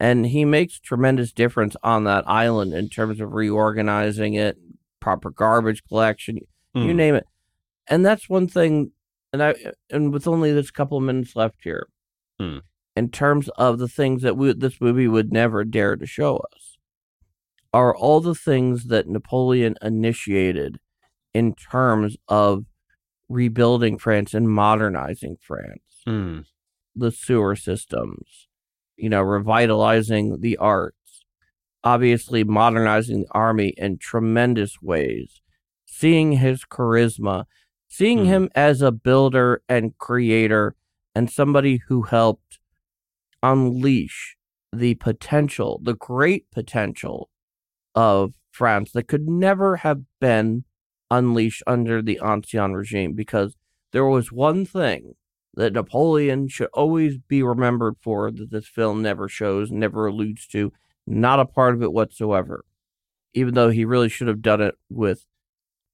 [0.00, 4.56] And he makes tremendous difference on that island in terms of reorganizing it,
[5.00, 6.36] proper garbage collection,
[6.74, 6.94] you Mm.
[6.94, 7.26] name it.
[7.88, 8.92] And that's one thing.
[9.32, 9.54] And I
[9.90, 11.88] and with only this couple of minutes left here,
[12.38, 12.58] Hmm.
[12.96, 16.77] in terms of the things that we, this movie would never dare to show us,
[17.72, 20.78] are all the things that Napoleon initiated
[21.34, 22.64] in terms of
[23.28, 26.46] rebuilding France and modernizing France Mm.
[26.96, 28.48] the sewer systems,
[28.96, 31.24] you know, revitalizing the arts,
[31.84, 35.42] obviously modernizing the army in tremendous ways,
[35.84, 37.44] seeing his charisma,
[37.88, 38.24] seeing Hmm.
[38.24, 40.74] him as a builder and creator
[41.14, 42.58] and somebody who helped
[43.42, 44.36] unleash
[44.72, 47.28] the potential, the great potential
[47.98, 50.62] of France that could never have been
[51.10, 53.56] unleashed under the Ancien regime because
[53.90, 55.14] there was one thing
[55.54, 60.72] that Napoleon should always be remembered for that this film never shows, never alludes to,
[61.08, 62.64] not a part of it whatsoever.
[63.34, 65.26] Even though he really should have done it with,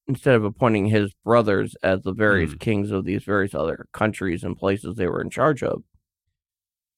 [0.07, 2.59] instead of appointing his brothers as the various Hmm.
[2.59, 5.85] kings of these various other countries and places they were in charge of.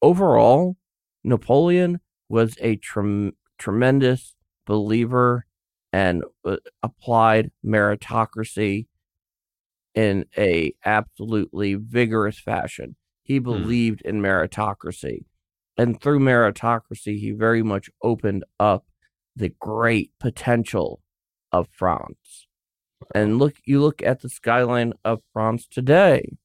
[0.03, 0.77] Overall,
[1.23, 4.36] Napoleon was a trem- tremendous
[4.67, 5.47] believer
[5.93, 8.87] and uh, applied meritocracy
[9.95, 12.97] in a absolutely vigorous fashion.
[13.23, 15.25] He believed in meritocracy.
[15.79, 18.87] And through meritocracy, he very much opened up
[19.35, 21.01] the great potential
[21.51, 22.47] of France.
[23.15, 26.37] And look you look at the skyline of France today,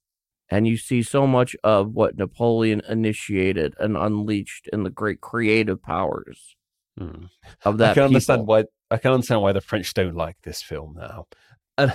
[0.49, 5.81] and you see so much of what Napoleon initiated and unleashed in the great creative
[5.81, 6.55] powers
[7.01, 7.29] Mm.
[7.65, 10.61] of that I can understand why I can understand why the French don't like this
[10.61, 11.27] film now.
[11.77, 11.93] And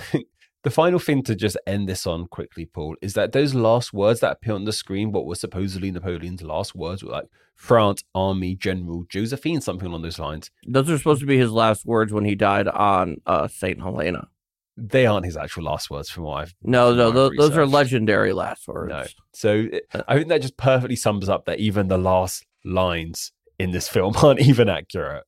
[0.63, 4.19] the final thing to just end this on quickly, Paul, is that those last words
[4.21, 8.55] that appear on the screen, what were supposedly Napoleon's last words, were like France Army
[8.55, 10.51] General Josephine, something along those lines.
[10.67, 14.27] Those are supposed to be his last words when he died on uh, Saint Helena.
[14.75, 18.33] They aren't his actual last words, from what I've No, no, what those are legendary
[18.33, 18.89] last words.
[18.89, 19.05] No.
[19.33, 23.31] So it- Uh, I think that just perfectly sums up that even the last lines
[23.59, 25.25] in this film aren't even accurate.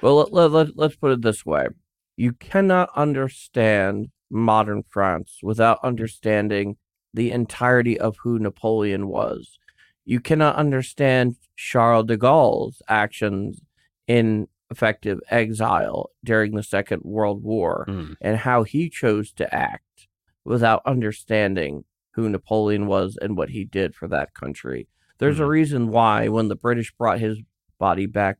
[0.00, 1.66] Well, let, let, let, let's put it this way
[2.16, 6.76] you cannot understand modern France without understanding
[7.14, 9.58] the entirety of who Napoleon was.
[10.04, 13.60] You cannot understand Charles de Gaulle's actions
[14.06, 18.16] in effective exile during the Second World War Mm.
[18.20, 20.08] and how he chose to act
[20.44, 21.84] without understanding
[22.14, 24.88] who Napoleon was and what he did for that country.
[25.18, 25.48] There's a Mhm.
[25.48, 27.38] reason why when the British brought his
[27.78, 28.38] body back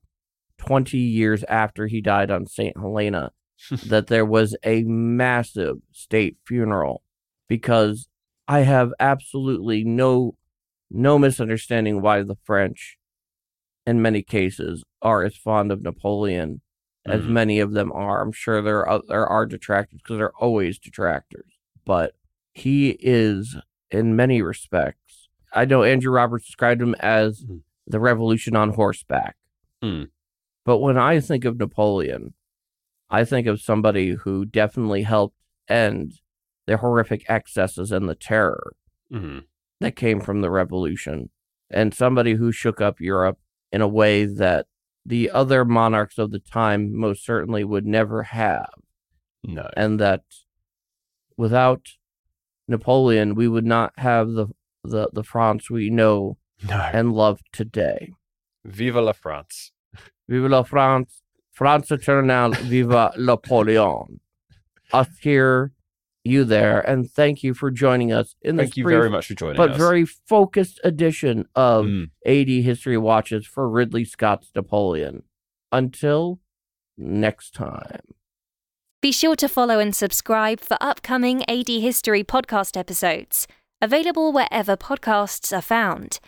[0.58, 2.76] 20 years after he died on St.
[2.76, 3.32] Helena
[3.86, 7.02] that there was a massive state funeral
[7.48, 8.08] because
[8.48, 10.36] I have absolutely no
[10.94, 12.98] no misunderstanding why the French
[13.86, 16.60] in many cases are as fond of Napoleon
[17.06, 17.28] as Mhm.
[17.30, 18.20] many of them are.
[18.22, 21.52] I'm sure there are there are detractors because there are always detractors,
[21.84, 22.14] but
[22.52, 23.56] he is
[23.90, 25.01] in many respects.
[25.52, 27.62] I know Andrew Roberts described him as Mhm.
[27.86, 29.36] the revolution on horseback.
[29.82, 30.04] Hmm.
[30.64, 32.34] But when I think of Napoleon,
[33.10, 35.36] I think of somebody who definitely helped
[35.68, 36.20] end
[36.66, 38.72] the horrific excesses and the terror
[39.10, 39.40] hmm
[39.80, 41.28] that came from the revolution,
[41.68, 43.38] and somebody who shook up Europe
[43.72, 44.68] in a way that
[45.04, 48.70] the other monarchs of the time most certainly would never have,
[49.42, 49.68] No.
[49.76, 50.22] and that
[51.36, 51.88] without
[52.68, 54.46] Napoleon, we would not have the
[54.84, 56.36] the, the France we know
[56.68, 56.76] No.
[56.92, 58.12] and love today.
[58.64, 59.72] Viva la France.
[60.28, 64.20] Vive la France, France éternelle, viva Napoleon.
[64.92, 65.72] Us here,
[66.24, 69.26] you there, and thank you for joining us in this Thank you brief very much
[69.26, 69.76] for joining but us.
[69.78, 72.10] very focused edition of Mm.
[72.26, 75.24] AD History Watches for Ridley Scott's Napoleon.
[75.72, 76.38] Until
[76.96, 78.00] next time.
[79.00, 83.48] Be sure to follow and subscribe for upcoming AD History podcast episodes,
[83.82, 86.20] available wherever podcasts are found.